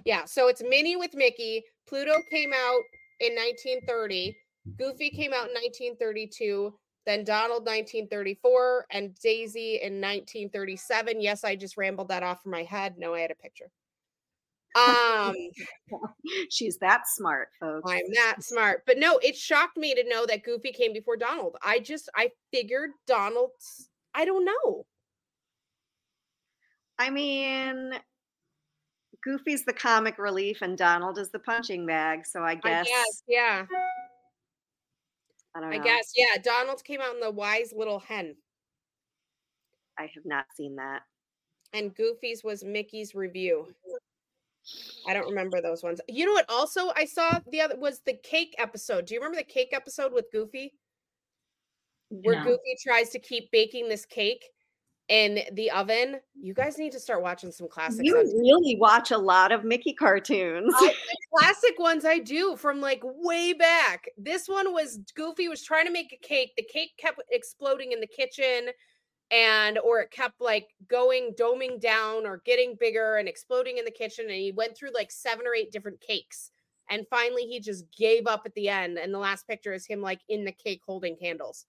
Yeah, 0.04 0.26
so 0.26 0.48
it's 0.48 0.62
Minnie 0.62 0.96
with 0.96 1.16
Mickey. 1.16 1.64
Pluto 1.88 2.14
came 2.30 2.52
out 2.54 2.82
in 3.20 3.34
1930. 3.34 4.38
Goofy 4.78 5.10
came 5.10 5.34
out 5.34 5.50
in 5.50 5.54
1932. 5.54 6.72
Then 7.06 7.24
Donald 7.24 7.66
1934 7.66 8.88
and 8.90 9.16
Daisy 9.16 9.76
in 9.76 10.02
1937. 10.02 11.22
Yes, 11.22 11.44
I 11.44 11.56
just 11.56 11.78
rambled 11.78 12.08
that 12.10 12.24
off 12.24 12.42
from 12.42 12.52
my 12.52 12.64
head. 12.64 12.96
No, 12.98 13.14
I 13.14 13.20
had 13.22 13.32
a 13.32 13.36
picture. 13.36 13.70
Um, 14.76 15.36
She's 16.50 16.78
that 16.80 17.04
smart, 17.08 17.50
folks. 17.60 17.90
I'm 17.90 18.04
that 18.14 18.38
smart. 18.42 18.84
But 18.86 18.98
no, 18.98 19.18
it 19.20 19.36
shocked 19.36 19.78
me 19.78 19.96
to 19.96 20.04
know 20.08 20.26
that 20.26 20.44
Goofy 20.44 20.72
came 20.72 20.94
before 20.94 21.16
Donald. 21.16 21.56
I 21.64 21.80
just 21.80 22.10
I 22.16 22.32
figured 22.52 22.92
Donald's 23.08 23.90
I 24.14 24.26
don't 24.26 24.46
know. 24.46 24.86
I 26.98 27.10
mean, 27.10 27.94
Goofy's 29.24 29.66
the 29.66 29.74
comic 29.74 30.18
relief 30.18 30.62
and 30.62 30.78
Donald 30.78 31.18
is 31.18 31.30
the 31.32 31.40
punching 31.40 31.86
bag. 31.86 32.26
So 32.26 32.42
I 32.42 32.52
I 32.52 32.56
guess 32.56 32.88
guess, 32.88 33.24
yeah. 33.28 33.66
I 35.56 35.62
don't 35.62 35.74
I 35.74 35.78
guess, 35.78 36.12
yeah. 36.18 36.42
Donald 36.42 36.84
came 36.84 37.00
out 37.02 37.14
in 37.16 37.22
the 37.22 37.32
wise 37.32 37.74
little 37.76 38.00
hen. 38.00 38.36
I 39.98 40.04
have 40.14 40.26
not 40.26 40.46
seen 40.56 40.76
that. 40.76 41.04
and 41.74 41.96
Goofy's 41.96 42.44
was 42.44 42.64
Mickey's 42.64 43.16
Revue. 43.16 43.68
I 45.08 45.14
don't 45.14 45.30
remember 45.30 45.62
those 45.62 45.84
ones. 45.84 46.02
You 46.08 46.26
know 46.26 46.34
what? 46.34 46.50
Also, 46.50 46.92
I 46.96 47.06
saw 47.06 47.40
the 47.52 47.62
other 47.62 47.78
was 47.78 48.02
the 48.06 48.14
cake 48.24 48.56
episode. 48.58 49.06
Do 49.06 49.14
you 49.14 49.20
remember 49.20 49.38
the 49.38 49.44
cake 49.44 49.70
episode 49.74 50.12
with 50.12 50.32
Goofy, 50.32 50.74
where 52.10 52.36
No. 52.36 52.44
Goofy 52.44 52.76
tries 52.84 53.10
to 53.12 53.20
keep 53.20 53.52
baking 53.52 53.88
this 53.90 54.06
cake 54.06 54.50
in 55.10 55.40
the 55.54 55.72
oven? 55.72 56.20
You 56.40 56.54
guys 56.54 56.78
need 56.78 56.92
to 56.94 57.00
start 57.00 57.22
watching 57.22 57.52
some 57.52 57.68
classics. 57.68 58.02
You 58.04 58.16
really 58.16 58.78
watch 58.80 59.12
a 59.12 59.18
lot 59.18 59.52
of 59.52 59.64
Mickey 59.64 59.94
cartoons. 59.94 60.74
I- 60.76 60.94
the 61.10 61.38
classic 61.38 61.80
ones 61.80 62.06
I 62.06 62.20
do 62.20 62.56
from 62.56 62.82
like 62.82 63.02
way 63.04 63.54
back. 63.54 64.08
This 64.18 64.48
one 64.48 64.74
was 64.74 65.00
Goofy 65.16 65.48
was 65.48 65.64
trying 65.64 65.86
to 65.86 65.92
make 65.92 66.12
a 66.14 66.28
cake. 66.28 66.54
The 66.58 66.64
cake 66.64 66.92
kept 66.98 67.22
exploding 67.32 67.92
in 67.92 68.00
the 68.00 68.08
kitchen 68.08 68.70
and 69.32 69.80
or 69.80 70.00
it 70.02 70.12
kept 70.12 70.40
like 70.40 70.68
going 70.88 71.34
doming 71.40 71.80
down 71.80 72.26
or 72.26 72.42
getting 72.46 72.76
bigger 72.80 73.18
and 73.18 73.28
exploding 73.28 73.78
in 73.78 73.86
the 73.86 73.92
kitchen 73.92 74.26
and 74.26 74.36
he 74.36 74.52
went 74.52 74.78
through 74.78 74.92
like 74.94 75.12
seven 75.12 75.48
or 75.48 75.56
eight 75.56 75.72
different 75.72 76.00
cakes 76.00 76.52
and 76.90 77.08
finally 77.10 77.44
he 77.44 77.60
just 77.60 77.86
gave 77.98 78.28
up 78.28 78.44
at 78.46 78.54
the 78.54 78.70
end 78.70 78.98
and 78.98 79.14
the 79.14 79.18
last 79.20 79.48
picture 79.48 79.74
is 79.74 79.86
him 79.86 80.02
like 80.02 80.22
in 80.30 80.46
the 80.46 80.52
cake 80.52 80.82
holding 80.86 81.16
candles 81.16 81.66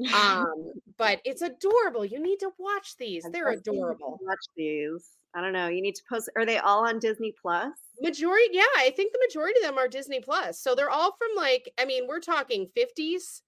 um 0.14 0.72
but 0.96 1.20
it's 1.24 1.42
adorable 1.42 2.04
you 2.04 2.20
need 2.22 2.38
to 2.38 2.50
watch 2.58 2.96
these 2.96 3.24
I 3.26 3.30
they're 3.30 3.44
definitely 3.44 3.56
need 3.56 3.64
to 3.64 3.70
adorable 3.94 4.18
Watch 4.22 4.44
these. 4.56 5.08
I 5.34 5.40
don't 5.40 5.52
know. 5.52 5.68
You 5.68 5.80
need 5.82 5.94
to 5.94 6.02
post. 6.08 6.28
Are 6.36 6.44
they 6.44 6.58
all 6.58 6.86
on 6.86 6.98
Disney 6.98 7.32
Plus? 7.40 7.72
majority 8.02 8.46
yeah 8.52 8.62
i 8.78 8.90
think 8.96 9.12
the 9.12 9.20
majority 9.28 9.60
of 9.60 9.66
them 9.66 9.76
are 9.76 9.86
disney 9.86 10.20
plus 10.20 10.58
so 10.58 10.74
they're 10.74 10.88
all 10.88 11.14
from 11.18 11.28
like 11.36 11.70
i 11.78 11.84
mean 11.84 12.06
we're 12.08 12.18
talking 12.18 12.66
50s 12.74 13.42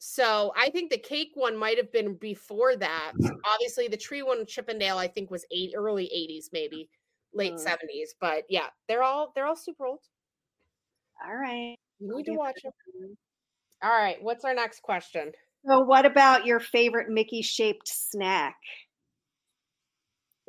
so 0.00 0.52
i 0.56 0.68
think 0.68 0.90
the 0.90 0.98
cake 0.98 1.30
one 1.34 1.56
might 1.56 1.76
have 1.76 1.92
been 1.92 2.14
before 2.16 2.74
that 2.74 3.12
obviously 3.54 3.86
the 3.86 3.96
tree 3.96 4.20
one 4.22 4.44
Chip 4.46 4.68
'n' 4.68 4.80
Dale 4.80 4.98
i 4.98 5.06
think 5.06 5.30
was 5.30 5.46
eight 5.52 5.74
early 5.76 6.10
80s 6.12 6.46
maybe 6.52 6.90
late 7.32 7.52
Mm. 7.54 7.64
70s 7.64 8.08
but 8.20 8.42
yeah 8.48 8.66
they're 8.88 9.04
all 9.04 9.30
they're 9.36 9.46
all 9.46 9.54
super 9.54 9.86
old 9.86 10.00
All 11.24 11.36
right. 11.36 11.76
you 12.00 12.16
need 12.16 12.26
to 12.26 12.32
watch 12.32 12.60
them 12.64 13.16
all 13.80 13.90
right 13.90 14.20
what's 14.20 14.44
our 14.44 14.54
next 14.54 14.82
question 14.82 15.30
So, 15.66 15.80
what 15.80 16.04
about 16.06 16.44
your 16.44 16.60
favorite 16.60 17.08
Mickey 17.08 17.42
shaped 17.42 17.88
snack? 17.88 18.56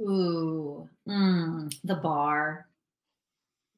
Ooh, 0.01 0.89
mm, 1.07 1.73
the 1.83 1.95
bar. 1.95 2.67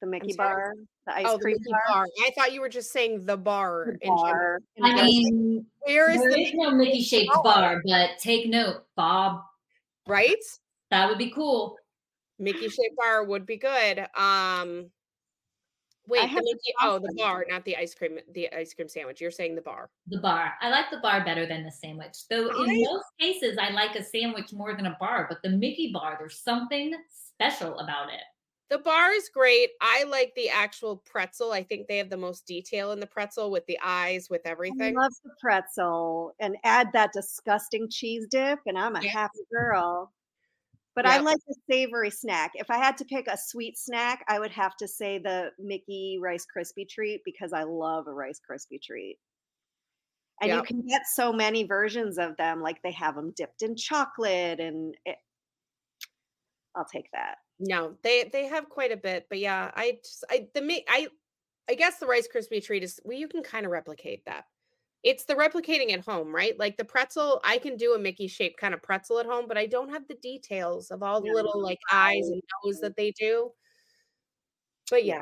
The 0.01 0.07
Mickey 0.07 0.33
bar, 0.33 0.73
the 1.07 1.15
ice 1.15 1.25
oh 1.27 1.37
the 1.37 1.41
cream 1.43 1.57
Mickey 1.59 1.71
bar. 1.71 1.81
bar 1.87 2.07
i 2.25 2.31
thought 2.37 2.53
you 2.53 2.61
were 2.61 2.69
just 2.69 2.91
saying 2.91 3.25
the 3.25 3.37
bar 3.37 3.95
The 4.01 4.07
bar. 4.07 4.59
in 4.75 4.85
I 4.85 5.03
mean, 5.03 5.65
where 5.79 6.11
is 6.11 6.21
there 6.21 6.31
the 6.31 6.41
is 6.41 6.53
no 6.53 6.71
Mickey 6.71 7.01
shaped 7.01 7.31
bar? 7.33 7.43
bar, 7.43 7.81
but 7.85 8.11
take 8.19 8.47
note, 8.47 8.85
Bob. 8.95 9.41
right 10.07 10.35
That 10.91 11.09
would 11.09 11.17
be 11.17 11.31
cool. 11.31 11.77
Mickey 12.39 12.69
shaped 12.69 12.95
bar 12.97 13.23
would 13.23 13.45
be 13.45 13.57
good. 13.57 14.05
Um 14.15 14.91
wait, 16.07 16.33
the 16.33 16.41
Mickey 16.41 16.73
oh 16.81 16.99
the 16.99 17.13
bar, 17.17 17.45
not 17.49 17.65
the 17.65 17.77
ice 17.77 17.95
cream 17.95 18.19
the 18.31 18.51
ice 18.53 18.73
cream 18.73 18.87
sandwich. 18.87 19.21
You're 19.21 19.31
saying 19.31 19.55
the 19.55 19.61
bar. 19.61 19.89
The 20.07 20.19
bar. 20.19 20.53
I 20.61 20.69
like 20.69 20.89
the 20.91 20.97
bar 20.99 21.23
better 21.25 21.45
than 21.45 21.63
the 21.63 21.71
sandwich. 21.71 22.27
Though 22.29 22.49
in 22.49 22.81
most 22.81 23.05
cases, 23.19 23.57
I 23.57 23.69
like 23.71 23.95
a 23.95 24.03
sandwich 24.03 24.53
more 24.53 24.75
than 24.75 24.85
a 24.85 24.97
bar. 24.99 25.25
But 25.29 25.41
the 25.43 25.49
Mickey 25.49 25.91
bar, 25.91 26.15
there's 26.19 26.39
something 26.39 26.93
special 27.09 27.77
about 27.79 28.09
it. 28.13 28.21
The 28.69 28.79
bar 28.79 29.11
is 29.11 29.29
great. 29.29 29.69
I 29.79 30.03
like 30.05 30.33
the 30.35 30.49
actual 30.49 30.97
pretzel. 30.97 31.51
I 31.51 31.61
think 31.63 31.87
they 31.87 31.97
have 31.97 32.09
the 32.09 32.17
most 32.17 32.47
detail 32.47 32.91
in 32.93 32.99
the 32.99 33.05
pretzel 33.05 33.51
with 33.51 33.65
the 33.67 33.77
eyes, 33.83 34.27
with 34.29 34.41
everything. 34.45 34.97
I 34.97 35.01
love 35.01 35.13
the 35.23 35.31
pretzel 35.39 36.33
and 36.39 36.57
add 36.63 36.91
that 36.93 37.11
disgusting 37.13 37.87
cheese 37.89 38.25
dip, 38.29 38.59
and 38.65 38.77
I'm 38.77 38.95
a 38.95 39.03
Yeah. 39.03 39.11
happy 39.11 39.39
girl. 39.51 40.11
But 40.95 41.05
I 41.05 41.17
Yep. 41.17 41.21
like 41.21 41.39
a 41.49 41.53
savory 41.71 42.09
snack. 42.09 42.51
If 42.55 42.69
I 42.71 42.77
had 42.77 42.97
to 42.97 43.05
pick 43.05 43.27
a 43.27 43.37
sweet 43.37 43.77
snack, 43.77 44.23
I 44.29 44.39
would 44.39 44.51
have 44.51 44.75
to 44.77 44.87
say 44.87 45.17
the 45.19 45.51
Mickey 45.59 46.17
Rice 46.21 46.45
Krispie 46.55 46.87
treat 46.89 47.21
because 47.25 47.53
I 47.53 47.63
love 47.63 48.07
a 48.07 48.13
Rice 48.13 48.39
Krispie 48.49 48.81
treat. 48.81 49.19
And 50.41 50.53
you 50.53 50.61
can 50.63 50.85
get 50.85 51.07
so 51.07 51.31
many 51.33 51.63
versions 51.63 52.17
of 52.17 52.35
them. 52.37 52.61
Like 52.61 52.81
they 52.83 52.91
have 52.91 53.15
them 53.15 53.31
dipped 53.31 53.61
in 53.61 53.75
chocolate, 53.75 54.59
and 54.59 54.95
it, 55.05 55.17
I'll 56.75 56.85
take 56.85 57.09
that. 57.11 57.37
No, 57.59 57.97
they 58.03 58.25
they 58.25 58.45
have 58.47 58.69
quite 58.69 58.91
a 58.91 58.97
bit, 58.97 59.27
but 59.29 59.39
yeah, 59.39 59.71
I 59.75 59.99
just 60.03 60.25
I 60.29 60.49
the 60.53 60.61
mi- 60.61 60.85
I 60.89 61.07
I 61.69 61.75
guess 61.75 61.99
the 61.99 62.07
Rice 62.07 62.27
Krispie 62.33 62.63
treat 62.63 62.83
is 62.83 62.99
well, 63.05 63.17
you 63.17 63.27
can 63.29 63.43
kind 63.43 63.65
of 63.65 63.71
replicate 63.71 64.25
that. 64.25 64.45
It's 65.05 65.25
the 65.25 65.35
replicating 65.35 65.91
at 65.93 66.03
home, 66.05 66.33
right? 66.35 66.57
Like 66.59 66.77
the 66.77 66.85
pretzel, 66.85 67.39
I 67.43 67.59
can 67.59 67.77
do 67.77 67.93
a 67.93 67.99
Mickey 67.99 68.27
shaped 68.27 68.59
kind 68.59 68.73
of 68.73 68.81
pretzel 68.81 69.19
at 69.19 69.27
home, 69.27 69.47
but 69.47 69.57
I 69.57 69.67
don't 69.67 69.89
have 69.91 70.07
the 70.07 70.15
details 70.15 70.91
of 70.91 71.03
all 71.03 71.21
the 71.21 71.27
Yeah, 71.27 71.33
little 71.33 71.61
like 71.61 71.79
eyes 71.91 72.27
and 72.29 72.41
nose 72.65 72.79
that 72.81 72.95
they 72.97 73.11
do. 73.11 73.51
But 74.89 75.03
yeah, 75.05 75.21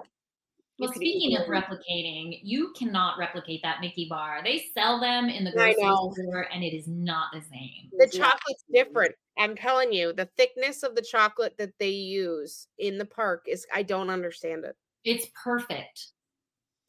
Well, 0.80 0.90
could 0.90 0.98
speaking 0.98 1.38
of 1.38 1.48
replicating, 1.48 2.40
you 2.44 2.74
cannot 2.78 3.18
replicate 3.18 3.62
that 3.64 3.82
Mickey 3.82 4.08
bar. 4.10 4.42
They 4.44 4.70
sell 4.74 5.00
them 5.00 5.30
in 5.30 5.44
the 5.44 5.52
grocery 5.52 5.98
store, 6.14 6.48
and 6.52 6.64
it 6.64 6.74
is 6.76 6.88
not 6.88 7.32
the 7.34 7.42
same. 7.42 7.92
the 7.92 8.06
It's 8.06 8.18
chocolate's 8.18 8.64
the 8.70 8.78
different. 8.80 9.16
I'm 9.38 9.56
telling 9.56 9.94
you, 9.94 10.14
the 10.14 10.26
thickness 10.38 10.84
of 10.84 10.96
the 10.96 11.02
chocolate 11.02 11.58
that 11.58 11.78
they 11.80 11.90
use 11.90 12.68
in 12.78 12.98
the 12.98 13.06
park 13.06 13.46
is 13.48 13.66
I 13.74 13.84
don't 13.84 14.10
understand 14.10 14.66
it. 14.66 14.76
It's 15.06 15.28
perfect. 15.44 16.12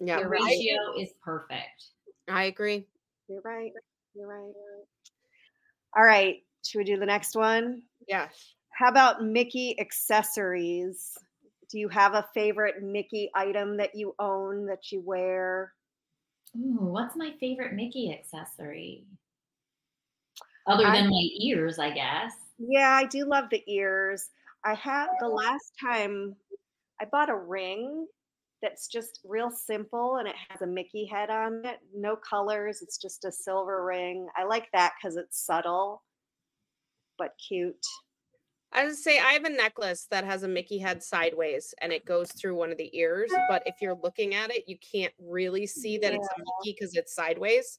Yeah, 0.00 0.18
The 0.18 0.24
I, 0.24 0.28
ratio 0.30 0.98
is 1.00 1.12
perfect. 1.22 1.90
I 2.28 2.44
agree. 2.44 2.86
You're 3.28 3.42
right. 3.42 3.72
You're 4.14 4.28
right. 4.28 4.52
All 5.96 6.04
right. 6.04 6.42
Should 6.64 6.78
we 6.78 6.84
do 6.84 6.98
the 6.98 7.06
next 7.06 7.36
one? 7.36 7.82
Yes. 8.08 8.54
How 8.70 8.88
about 8.88 9.22
Mickey 9.24 9.78
accessories? 9.80 11.16
Do 11.70 11.78
you 11.78 11.88
have 11.88 12.14
a 12.14 12.26
favorite 12.34 12.82
Mickey 12.82 13.30
item 13.34 13.76
that 13.76 13.94
you 13.94 14.14
own 14.18 14.66
that 14.66 14.90
you 14.90 15.00
wear? 15.00 15.72
Ooh, 16.56 16.78
what's 16.80 17.16
my 17.16 17.32
favorite 17.40 17.74
Mickey 17.74 18.12
accessory? 18.12 19.04
Other 20.66 20.86
I- 20.86 21.00
than 21.00 21.10
my 21.10 21.28
ears, 21.40 21.78
I 21.78 21.90
guess. 21.90 22.32
Yeah, 22.58 22.90
I 22.90 23.04
do 23.06 23.24
love 23.24 23.50
the 23.50 23.62
ears. 23.66 24.30
I 24.64 24.74
had 24.74 25.08
the 25.20 25.28
last 25.28 25.72
time 25.80 26.36
I 27.00 27.04
bought 27.04 27.28
a 27.28 27.36
ring 27.36 28.06
that's 28.64 28.88
just 28.88 29.20
real 29.24 29.50
simple 29.50 30.16
and 30.16 30.26
it 30.26 30.34
has 30.48 30.62
a 30.62 30.66
Mickey 30.66 31.04
head 31.06 31.30
on 31.30 31.64
it. 31.64 31.80
No 31.94 32.16
colors, 32.16 32.80
it's 32.82 32.98
just 32.98 33.24
a 33.24 33.30
silver 33.32 33.84
ring. 33.84 34.26
I 34.36 34.44
like 34.44 34.68
that 34.72 34.94
because 34.98 35.16
it's 35.16 35.44
subtle 35.44 36.02
but 37.18 37.34
cute. 37.48 37.84
I 38.72 38.86
would 38.86 38.96
say 38.96 39.20
I 39.20 39.34
have 39.34 39.44
a 39.44 39.50
necklace 39.50 40.06
that 40.10 40.24
has 40.24 40.42
a 40.42 40.48
Mickey 40.48 40.78
head 40.78 41.02
sideways 41.02 41.74
and 41.80 41.92
it 41.92 42.04
goes 42.04 42.32
through 42.32 42.56
one 42.56 42.72
of 42.72 42.78
the 42.78 42.90
ears. 42.96 43.30
But 43.48 43.62
if 43.66 43.76
you're 43.80 43.94
looking 44.02 44.34
at 44.34 44.50
it, 44.50 44.64
you 44.66 44.76
can't 44.78 45.14
really 45.20 45.66
see 45.66 45.96
that 45.98 46.12
it's 46.12 46.26
a 46.26 46.38
Mickey 46.38 46.76
because 46.76 46.96
it's 46.96 47.14
sideways. 47.14 47.78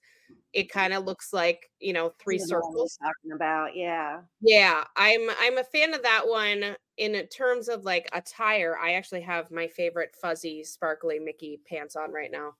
It 0.54 0.72
kind 0.72 0.94
of 0.94 1.04
looks 1.04 1.34
like, 1.34 1.70
you 1.80 1.92
know, 1.92 2.14
three 2.18 2.38
You 2.38 2.42
know 2.42 2.46
circles. 2.48 2.98
talking 3.04 3.34
about, 3.34 3.76
yeah. 3.76 4.22
Yeah, 4.42 4.86
I'm 4.96 5.30
I'm 5.40 5.58
a 5.58 5.64
fan 5.64 5.94
of 5.94 6.04
that 6.04 6.28
one 6.28 6.76
in 6.98 7.26
terms 7.28 7.68
of 7.68 7.84
like 7.84 8.10
attire. 8.14 8.78
I 8.82 8.94
actually 8.94 9.22
have 9.22 9.52
my 9.52 9.68
favorite 9.68 10.16
fuzzy 10.22 10.64
sparkly 10.64 11.20
Mickey 11.20 11.60
pants 11.68 11.96
on 11.96 12.12
right 12.12 12.32
now. 12.32 12.56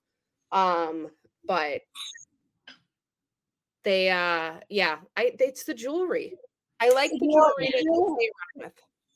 Um, 0.52 1.10
but 1.48 1.82
they 3.84 4.10
uh 4.10 4.56
yeah, 4.70 4.98
I 5.16 5.36
it's 5.40 5.64
the 5.64 5.74
jewelry. 5.74 6.36
I 6.80 6.90
like 6.90 7.12
the 7.12 7.20
Yeah, 7.22 7.32
jewelry 7.32 7.72
that 7.74 7.84
yeah. 7.84 8.64
with. 8.66 8.74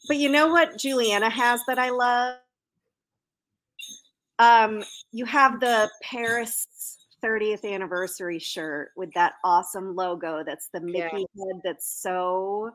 But 0.08 0.18
you 0.18 0.30
know 0.30 0.48
what 0.48 0.78
Juliana 0.78 1.30
has 1.30 1.62
that 1.68 1.78
I 1.80 1.90
love? 1.90 2.38
Um, 4.40 4.84
you 5.12 5.26
have 5.26 5.60
the 5.60 5.90
Paris 6.02 6.68
30th 7.22 7.66
anniversary 7.70 8.40
shirt 8.40 8.92
with 8.96 9.14
that 9.14 9.34
awesome 9.44 9.96
logo. 9.96 10.44
That's 10.46 10.70
the 10.74 10.80
Yeah. 10.80 11.10
Mickey 11.12 11.26
head. 11.38 11.62
That's 11.66 12.02
so 12.02 12.72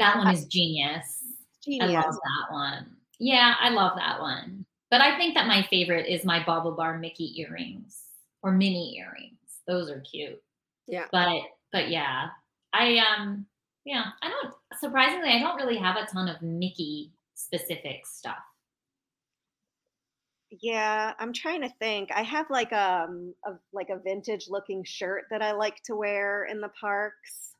That 0.00 0.16
one 0.16 0.34
is 0.34 0.46
genius. 0.46 1.22
I 1.80 1.86
love 1.86 2.14
that 2.14 2.52
one. 2.52 2.96
Yeah, 3.18 3.54
I 3.60 3.68
love 3.68 3.92
that 3.96 4.20
one. 4.20 4.64
But 4.90 5.00
I 5.00 5.16
think 5.16 5.34
that 5.34 5.46
my 5.46 5.62
favorite 5.68 6.08
is 6.08 6.24
my 6.24 6.40
BaubleBar 6.40 6.98
Mickey 6.98 7.38
earrings 7.40 8.02
or 8.42 8.50
mini 8.50 8.98
earrings. 8.98 9.36
Those 9.66 9.90
are 9.90 10.00
cute. 10.00 10.42
Yeah. 10.88 11.04
But 11.12 11.42
but 11.70 11.90
yeah, 11.90 12.28
I 12.72 12.98
um 12.98 13.46
yeah, 13.84 14.06
I 14.22 14.28
don't 14.28 14.54
surprisingly 14.80 15.28
I 15.28 15.38
don't 15.38 15.56
really 15.56 15.76
have 15.76 15.96
a 15.96 16.06
ton 16.06 16.28
of 16.28 16.42
Mickey 16.42 17.12
specific 17.34 18.06
stuff. 18.06 18.38
Yeah, 20.50 21.12
I'm 21.18 21.32
trying 21.32 21.60
to 21.60 21.72
think. 21.78 22.10
I 22.12 22.22
have 22.22 22.46
like 22.50 22.72
um 22.72 23.34
a 23.44 23.52
like 23.72 23.90
a 23.90 23.98
vintage 23.98 24.46
looking 24.48 24.82
shirt 24.84 25.24
that 25.30 25.42
I 25.42 25.52
like 25.52 25.80
to 25.84 25.94
wear 25.94 26.44
in 26.44 26.60
the 26.60 26.70
parks. 26.80 27.54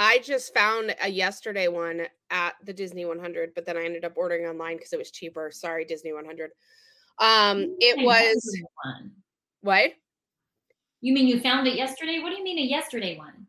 I 0.00 0.20
just 0.20 0.54
found 0.54 0.94
a 1.02 1.08
yesterday 1.08 1.66
one 1.66 2.06
at 2.30 2.54
the 2.64 2.72
Disney 2.72 3.04
100, 3.04 3.50
but 3.56 3.66
then 3.66 3.76
I 3.76 3.84
ended 3.84 4.04
up 4.04 4.12
ordering 4.14 4.46
online 4.46 4.76
because 4.76 4.92
it 4.92 4.98
was 4.98 5.10
cheaper. 5.10 5.50
Sorry, 5.52 5.84
Disney 5.84 6.12
100. 6.12 6.50
Um, 7.18 7.74
it 7.80 8.04
was 8.04 8.62
what? 9.60 9.90
You 11.00 11.12
mean 11.12 11.26
you 11.26 11.40
found 11.40 11.66
it 11.66 11.74
yesterday? 11.74 12.20
What 12.20 12.30
do 12.30 12.36
you 12.36 12.44
mean 12.44 12.58
a 12.60 12.62
yesterday 12.62 13.18
one? 13.18 13.48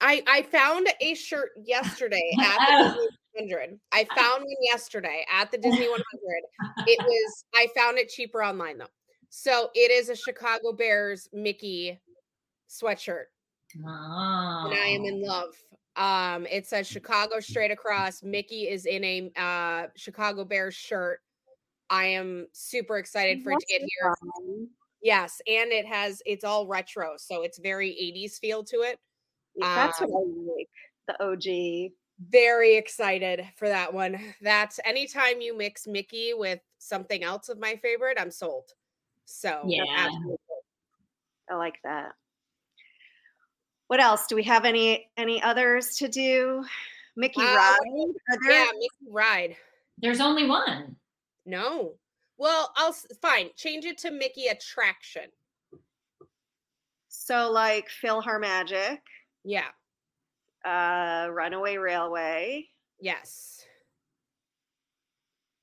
I 0.00 0.22
I 0.26 0.40
found 0.42 0.88
a 1.02 1.12
shirt 1.14 1.50
yesterday 1.62 2.30
at 2.40 2.56
the 2.56 2.94
Oh. 2.98 3.08
Disney 3.36 3.54
100. 3.54 3.78
I 3.92 4.06
found 4.16 4.44
one 4.44 4.56
yesterday 4.62 5.26
at 5.30 5.50
the 5.52 5.58
Disney 5.58 5.86
100. 5.86 6.02
It 6.86 6.98
was 6.98 7.44
I 7.54 7.68
found 7.76 7.98
it 7.98 8.08
cheaper 8.08 8.42
online 8.42 8.78
though. 8.78 8.86
So 9.28 9.68
it 9.74 9.90
is 9.90 10.08
a 10.08 10.16
Chicago 10.16 10.72
Bears 10.72 11.28
Mickey 11.34 12.00
sweatshirt, 12.70 13.24
Oh. 13.86 14.64
and 14.70 14.74
I 14.80 14.86
am 14.88 15.04
in 15.04 15.22
love. 15.22 15.54
Um, 15.96 16.46
it 16.46 16.66
says 16.66 16.86
Chicago 16.86 17.40
straight 17.40 17.70
across. 17.70 18.22
Mickey 18.22 18.68
is 18.68 18.86
in 18.86 19.04
a 19.04 19.30
uh 19.36 19.88
Chicago 19.96 20.44
Bears 20.44 20.74
shirt. 20.74 21.20
I 21.90 22.06
am 22.06 22.46
super 22.52 22.98
excited 22.98 23.42
for 23.42 23.52
it 23.52 23.58
to 23.60 23.66
get 23.66 23.80
here. 23.82 24.14
Um, 24.36 24.70
Yes, 25.02 25.40
and 25.46 25.72
it 25.72 25.86
has 25.86 26.22
it's 26.26 26.44
all 26.44 26.66
retro, 26.66 27.14
so 27.16 27.42
it's 27.42 27.58
very 27.58 27.90
80s 27.90 28.38
feel 28.38 28.62
to 28.64 28.76
it. 28.82 28.98
That's 29.74 29.98
what 30.00 30.10
Um, 30.10 30.16
I 30.16 30.54
like. 30.56 30.68
The 31.08 31.24
OG. 31.24 31.92
very 32.28 32.76
excited 32.76 33.48
for 33.56 33.68
that 33.68 33.92
one. 33.92 34.18
That's 34.42 34.78
anytime 34.84 35.40
you 35.40 35.56
mix 35.56 35.86
Mickey 35.86 36.34
with 36.34 36.60
something 36.78 37.22
else 37.24 37.48
of 37.48 37.58
my 37.58 37.76
favorite, 37.76 38.18
I'm 38.20 38.30
sold. 38.30 38.72
So 39.24 39.64
Yeah. 39.66 39.84
absolutely. 39.96 40.36
I 41.50 41.54
like 41.56 41.78
that. 41.84 42.12
What 43.90 43.98
else? 43.98 44.28
Do 44.28 44.36
we 44.36 44.44
have 44.44 44.64
any 44.64 45.10
any 45.16 45.42
others 45.42 45.96
to 45.96 46.06
do? 46.06 46.64
Mickey 47.16 47.40
Uh, 47.42 47.56
Ride? 47.56 47.78
There 48.44 48.52
yeah, 48.52 48.70
Mickey 48.72 48.88
ride. 49.10 49.56
There's 49.98 50.20
only 50.20 50.46
one. 50.46 50.94
No. 51.44 51.94
Well, 52.38 52.72
I'll 52.76 52.92
fine. 53.20 53.50
Change 53.56 53.86
it 53.86 53.98
to 53.98 54.12
Mickey 54.12 54.46
attraction. 54.46 55.24
so 57.08 57.50
like 57.50 57.88
PhilharMagic, 57.88 59.00
Yeah. 59.42 59.66
uh, 60.64 61.28
Runaway 61.32 61.76
Railway. 61.76 62.68
Yes. 63.00 63.66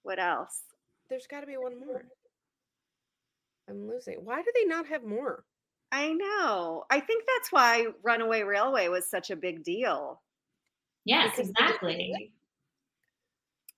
What 0.03 0.19
else? 0.19 0.63
There's 1.09 1.27
got 1.27 1.39
to 1.41 1.47
be 1.47 1.55
one 1.55 1.79
more. 1.79 2.03
I'm 3.69 3.87
losing. 3.87 4.25
Why 4.25 4.41
do 4.41 4.51
they 4.53 4.65
not 4.65 4.85
have 4.87 5.05
more? 5.05 5.45
I 5.91 6.13
know. 6.13 6.83
I 6.89 6.99
think 6.99 7.23
that's 7.27 7.51
why 7.51 7.87
Runaway 8.03 8.43
Railway 8.43 8.87
was 8.89 9.09
such 9.09 9.29
a 9.31 9.35
big 9.35 9.63
deal 9.63 10.21
Yes, 11.05 11.37
Because 11.37 11.51
they 11.57 11.63
exactly. 11.63 12.33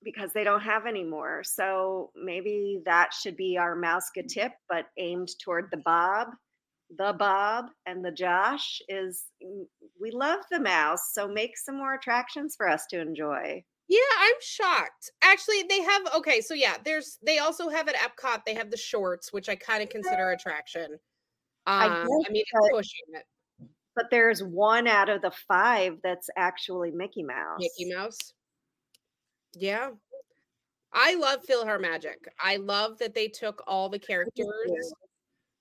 because 0.03 0.31
they 0.33 0.43
don't 0.43 0.61
have 0.61 0.85
any 0.87 1.03
more. 1.03 1.43
So 1.43 2.11
maybe 2.15 2.81
that 2.85 3.13
should 3.13 3.35
be 3.37 3.57
our 3.57 3.75
Mouska 3.75 4.27
tip, 4.27 4.53
but 4.67 4.85
aimed 4.97 5.29
toward 5.43 5.69
the 5.71 5.77
Bob. 5.77 6.29
The 6.97 7.13
Bob 7.19 7.65
and 7.85 8.03
the 8.03 8.11
Josh 8.11 8.81
is 8.89 9.25
mm, 9.43 9.65
we 10.01 10.11
love 10.11 10.39
the 10.49 10.59
mouse, 10.59 11.11
so 11.13 11.27
make 11.27 11.57
some 11.57 11.77
more 11.77 11.93
attractions 11.93 12.55
for 12.55 12.67
us 12.67 12.85
to 12.87 12.99
enjoy. 12.99 13.63
Yeah, 13.87 13.99
I'm 14.19 14.35
shocked. 14.41 15.11
Actually, 15.23 15.63
they 15.69 15.81
have 15.81 16.01
okay, 16.15 16.41
so 16.41 16.53
yeah, 16.55 16.77
there's 16.83 17.19
they 17.25 17.39
also 17.39 17.69
have 17.69 17.87
at 17.87 17.95
Epcot, 17.95 18.41
they 18.45 18.55
have 18.55 18.71
the 18.71 18.77
shorts, 18.77 19.31
which 19.33 19.49
I 19.49 19.55
kind 19.55 19.83
of 19.83 19.89
consider 19.89 20.31
attraction. 20.31 20.99
I 21.69 21.85
Um, 21.85 22.07
I, 22.27 22.29
mean, 22.31 22.43
but- 22.51 22.61
it's 22.65 22.69
pushing 22.73 23.05
it. 23.15 23.25
But 23.95 24.05
there's 24.11 24.41
one 24.41 24.87
out 24.87 25.09
of 25.09 25.21
the 25.21 25.31
five 25.47 25.99
that's 26.01 26.29
actually 26.37 26.91
Mickey 26.91 27.23
Mouse. 27.23 27.59
Mickey 27.59 27.93
Mouse. 27.93 28.17
Yeah. 29.53 29.89
I 30.93 31.15
love 31.15 31.41
PhilharMagic. 31.49 32.15
I 32.39 32.55
love 32.57 32.97
that 32.99 33.13
they 33.13 33.27
took 33.27 33.61
all 33.67 33.89
the 33.89 33.99
characters. 33.99 34.93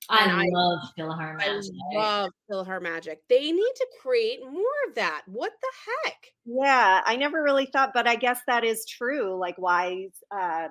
I 0.09 0.23
And 0.25 0.33
I- 0.33 0.47
love 0.51 0.79
Philhar 0.97 1.35
I 1.35 1.37
Magic. 1.37 1.73
love 1.93 2.31
PhilharMagic. 2.51 3.17
They 3.29 3.51
need 3.51 3.73
to 3.77 3.87
create 4.01 4.41
more 4.45 4.63
of 4.89 4.95
that. 4.95 5.23
What 5.27 5.53
the 5.61 5.73
heck? 6.05 6.33
Yeah, 6.45 7.03
I 7.05 7.17
never 7.17 7.43
really 7.43 7.67
thought, 7.67 7.91
but 7.93 8.07
I 8.07 8.15
guess 8.17 8.41
that 8.47 8.65
is 8.65 8.87
true. 8.87 9.37
Like 9.37 9.57
why 9.59 10.09
uh, 10.31 10.69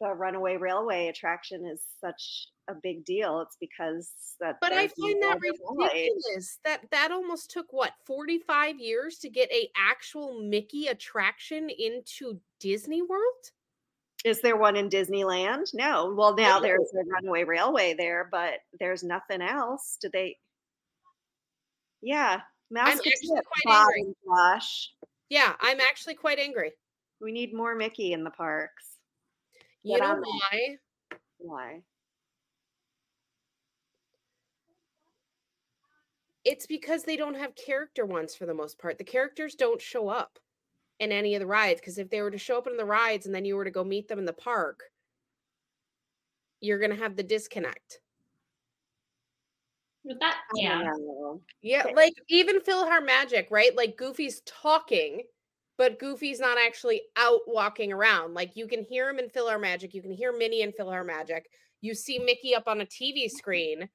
the 0.00 0.08
Runaway 0.14 0.56
Railway 0.56 1.08
attraction 1.08 1.66
is 1.66 1.82
such 2.00 2.48
a 2.68 2.74
big 2.74 3.04
deal. 3.04 3.40
It's 3.40 3.56
because 3.60 4.10
that. 4.40 4.56
But 4.60 4.72
I 4.72 4.88
find 4.88 5.22
that 5.22 5.38
ridiculous. 5.40 6.58
That 6.64 6.90
that 6.90 7.12
almost 7.12 7.50
took 7.50 7.72
what 7.72 7.92
45 8.06 8.78
years 8.78 9.18
to 9.18 9.28
get 9.28 9.50
a 9.52 9.68
actual 9.76 10.40
Mickey 10.40 10.86
attraction 10.86 11.70
into 11.70 12.40
Disney 12.58 13.02
World? 13.02 13.50
Is 14.24 14.42
there 14.42 14.56
one 14.56 14.76
in 14.76 14.90
Disneyland? 14.90 15.72
No. 15.72 16.14
Well, 16.14 16.34
now 16.34 16.58
No. 16.58 16.62
there's 16.62 16.92
a 16.94 17.04
Runaway 17.08 17.44
Railway 17.44 17.94
there, 17.94 18.28
but 18.30 18.60
there's 18.78 19.02
nothing 19.02 19.40
else. 19.40 19.96
Do 20.00 20.10
they? 20.12 20.38
Yeah, 22.02 22.40
Mouse 22.70 23.00
Tip, 23.00 23.14
quite 23.64 23.92
angry. 23.96 24.14
Yeah, 25.28 25.54
I'm 25.60 25.80
actually 25.80 26.14
quite 26.14 26.38
angry. 26.38 26.72
We 27.20 27.32
need 27.32 27.54
more 27.54 27.74
Mickey 27.74 28.12
in 28.12 28.24
the 28.24 28.30
parks. 28.30 28.99
You 29.82 29.98
know 29.98 30.06
on 30.06 30.20
that. 30.20 30.26
why? 30.26 30.76
Why? 31.38 31.82
It's 36.44 36.66
because 36.66 37.04
they 37.04 37.16
don't 37.16 37.36
have 37.36 37.54
character 37.54 38.06
ones 38.06 38.34
for 38.34 38.46
the 38.46 38.54
most 38.54 38.78
part. 38.78 38.98
The 38.98 39.04
characters 39.04 39.54
don't 39.54 39.80
show 39.80 40.08
up 40.08 40.38
in 40.98 41.12
any 41.12 41.34
of 41.34 41.40
the 41.40 41.46
rides 41.46 41.80
because 41.80 41.98
if 41.98 42.10
they 42.10 42.22
were 42.22 42.30
to 42.30 42.38
show 42.38 42.58
up 42.58 42.66
in 42.66 42.76
the 42.76 42.84
rides 42.84 43.26
and 43.26 43.34
then 43.34 43.44
you 43.44 43.56
were 43.56 43.64
to 43.64 43.70
go 43.70 43.84
meet 43.84 44.08
them 44.08 44.18
in 44.18 44.24
the 44.24 44.32
park, 44.32 44.80
you're 46.60 46.78
going 46.78 46.90
to 46.90 46.96
have 46.96 47.16
the 47.16 47.22
disconnect. 47.22 48.00
But 50.04 50.18
that, 50.20 50.38
yeah. 50.54 50.90
Yeah, 51.62 51.84
like 51.94 52.14
even 52.28 52.60
PhilharMagic, 52.60 53.50
right? 53.50 53.74
Like 53.76 53.96
Goofy's 53.96 54.40
talking, 54.46 55.22
but 55.80 55.98
Goofy's 55.98 56.40
not 56.40 56.58
actually 56.58 57.00
out 57.16 57.40
walking 57.46 57.90
around. 57.90 58.34
Like 58.34 58.54
you 58.54 58.68
can 58.68 58.84
hear 58.84 59.08
him 59.08 59.18
in 59.18 59.30
PhilharMagic, 59.30 59.94
you 59.94 60.02
can 60.02 60.12
hear 60.12 60.30
Minnie 60.30 60.60
in 60.60 60.72
PhilharMagic. 60.72 61.44
You 61.80 61.94
see 61.94 62.18
Mickey 62.18 62.54
up 62.54 62.64
on 62.66 62.82
a 62.82 62.84
TV 62.84 63.30
screen. 63.30 63.88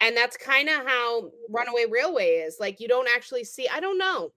And 0.00 0.16
that's 0.16 0.36
kind 0.36 0.68
of 0.68 0.84
how 0.84 1.30
Runaway 1.48 1.84
Railway 1.88 2.42
is. 2.44 2.56
Like 2.58 2.80
you 2.80 2.88
don't 2.88 3.06
actually 3.08 3.44
see, 3.44 3.68
I 3.72 3.78
don't 3.78 3.98
know. 3.98 4.32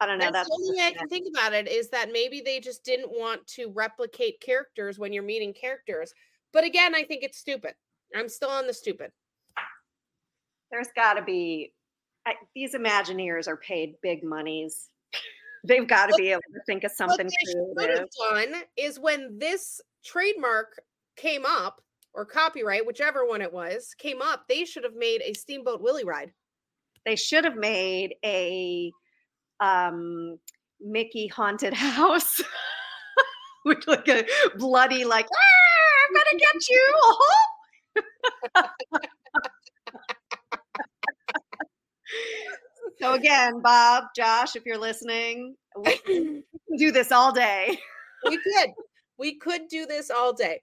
I 0.00 0.06
don't 0.06 0.18
know. 0.18 0.26
That's 0.26 0.34
That's 0.34 0.48
the 0.50 0.54
only 0.54 0.78
way 0.78 0.86
I 0.86 0.92
can 0.92 1.08
think 1.08 1.26
about 1.34 1.52
it 1.52 1.66
is 1.66 1.88
that 1.88 2.12
maybe 2.12 2.40
they 2.40 2.60
just 2.60 2.84
didn't 2.84 3.10
want 3.10 3.44
to 3.48 3.72
replicate 3.74 4.40
characters 4.40 5.00
when 5.00 5.12
you're 5.12 5.24
meeting 5.24 5.52
characters. 5.52 6.14
But 6.52 6.62
again, 6.62 6.94
I 6.94 7.02
think 7.02 7.24
it's 7.24 7.38
stupid. 7.38 7.74
I'm 8.14 8.28
still 8.28 8.50
on 8.50 8.68
the 8.68 8.72
stupid. 8.72 9.10
there's 10.70 10.90
got 10.94 11.14
to 11.14 11.22
be 11.22 11.72
I, 12.24 12.34
these 12.54 12.74
Imagineers 12.74 13.48
are 13.48 13.56
paid 13.56 13.94
big 14.00 14.22
monies. 14.22 14.88
They've 15.64 15.86
got 15.86 16.06
to 16.06 16.14
be 16.16 16.30
able 16.30 16.42
to 16.54 16.60
think 16.66 16.84
of 16.84 16.92
something. 16.92 17.26
What 17.26 17.34
they 17.44 17.50
should 17.50 17.76
creative. 17.76 17.98
have 17.98 18.52
done 18.52 18.62
is 18.76 18.98
when 18.98 19.38
this 19.38 19.80
trademark 20.04 20.80
came 21.16 21.44
up, 21.46 21.82
or 22.14 22.24
copyright, 22.24 22.86
whichever 22.86 23.26
one 23.26 23.42
it 23.42 23.52
was, 23.52 23.94
came 23.98 24.22
up, 24.22 24.46
they 24.48 24.64
should 24.64 24.84
have 24.84 24.94
made 24.96 25.22
a 25.22 25.34
Steamboat 25.34 25.80
Willie 25.80 26.04
ride. 26.04 26.32
They 27.04 27.16
should 27.16 27.44
have 27.44 27.56
made 27.56 28.14
a 28.24 28.92
um, 29.60 30.38
Mickey 30.80 31.26
haunted 31.28 31.72
house 31.74 32.40
with 33.64 33.86
like 33.86 34.08
a 34.08 34.24
bloody, 34.56 35.04
like, 35.04 35.26
ah, 35.26 36.08
I'm 36.08 36.14
gonna 36.14 36.38
get 36.38 36.68
you. 36.68 36.94
so 43.00 43.14
again, 43.14 43.60
Bob, 43.60 44.04
Josh, 44.16 44.56
if 44.56 44.64
you're 44.66 44.78
listening, 44.78 45.54
we 45.76 45.96
can 46.06 46.42
do 46.76 46.90
this 46.92 47.12
all 47.12 47.32
day. 47.32 47.78
we 48.24 48.36
could. 48.38 48.70
We 49.18 49.38
could 49.38 49.68
do 49.68 49.86
this 49.86 50.10
all 50.10 50.32
day. 50.32 50.60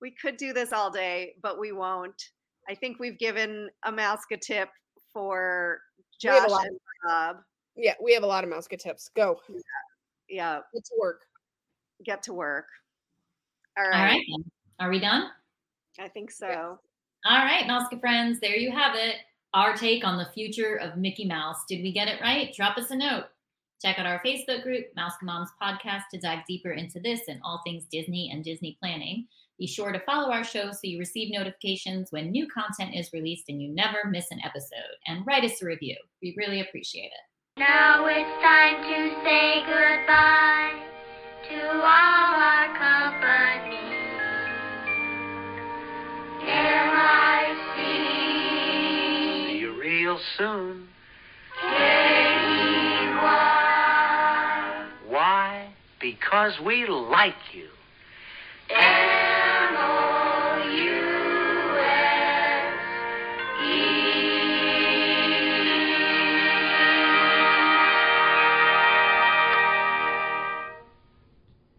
we 0.00 0.10
could 0.12 0.36
do 0.36 0.52
this 0.52 0.72
all 0.72 0.90
day, 0.90 1.34
but 1.42 1.58
we 1.58 1.72
won't. 1.72 2.20
I 2.68 2.74
think 2.74 2.98
we've 3.00 3.18
given 3.18 3.68
a 3.84 3.90
mouse 3.92 4.20
a 4.32 4.36
tip 4.36 4.68
for 5.12 5.80
We 6.22 6.30
have 6.30 6.44
a 6.44 6.48
Josh 6.48 6.64
and 6.66 6.78
Bob. 7.04 7.36
Yeah, 7.76 7.94
we 8.02 8.12
have 8.14 8.22
a 8.22 8.26
lot 8.26 8.44
of 8.44 8.50
mouse 8.50 8.66
tips. 8.68 9.10
Go. 9.16 9.40
Yeah, 10.28 10.60
Get 10.72 10.84
to 10.84 10.94
work. 11.00 11.22
get 12.04 12.22
to 12.24 12.32
work. 12.32 12.66
All 13.78 13.84
All 13.84 13.90
right. 13.90 14.04
right. 14.12 14.24
then. 14.28 14.44
Are 14.78 14.90
we 14.90 15.00
done? 15.00 15.30
I 15.98 16.08
think 16.08 16.30
so. 16.30 16.78
All 17.26 17.38
right, 17.44 17.64
Mouska 17.64 18.00
friends, 18.00 18.38
there 18.40 18.56
you 18.56 18.70
have 18.70 18.94
it. 18.94 19.16
Our 19.52 19.76
take 19.76 20.04
on 20.04 20.16
the 20.16 20.30
future 20.32 20.76
of 20.76 20.96
Mickey 20.96 21.24
Mouse. 21.24 21.64
Did 21.68 21.82
we 21.82 21.92
get 21.92 22.06
it 22.06 22.20
right? 22.20 22.54
Drop 22.54 22.78
us 22.78 22.92
a 22.92 22.96
note. 22.96 23.24
Check 23.82 23.98
out 23.98 24.06
our 24.06 24.22
Facebook 24.24 24.62
group, 24.62 24.84
Mouse 24.94 25.14
Moms 25.22 25.48
Podcast, 25.60 26.02
to 26.12 26.20
dive 26.20 26.44
deeper 26.46 26.70
into 26.70 27.00
this 27.00 27.22
and 27.26 27.40
all 27.42 27.60
things 27.64 27.86
Disney 27.90 28.30
and 28.32 28.44
Disney 28.44 28.76
planning. 28.80 29.26
Be 29.58 29.66
sure 29.66 29.90
to 29.90 29.98
follow 30.06 30.30
our 30.30 30.44
show 30.44 30.70
so 30.70 30.78
you 30.84 31.00
receive 31.00 31.32
notifications 31.32 32.12
when 32.12 32.30
new 32.30 32.46
content 32.46 32.94
is 32.94 33.12
released 33.12 33.48
and 33.48 33.60
you 33.60 33.74
never 33.74 34.08
miss 34.08 34.30
an 34.30 34.38
episode. 34.44 34.94
And 35.08 35.26
write 35.26 35.44
us 35.44 35.60
a 35.62 35.66
review. 35.66 35.96
We 36.22 36.36
really 36.38 36.60
appreciate 36.60 37.06
it. 37.06 37.58
Now 37.58 38.06
it's 38.06 38.42
time 38.42 38.82
to 38.84 39.10
say 39.24 39.64
goodbye 39.66 40.80
to 41.48 41.70
all 41.72 42.34
our 42.38 42.68
company. 42.78 43.78
M-I-C. 46.42 47.29
Real 50.10 50.20
soon. 50.38 50.88
K-E-Y. 51.60 53.20
Why? 55.06 55.68
Because 56.00 56.54
we 56.66 56.84
like 56.88 57.34
you. 57.52 57.68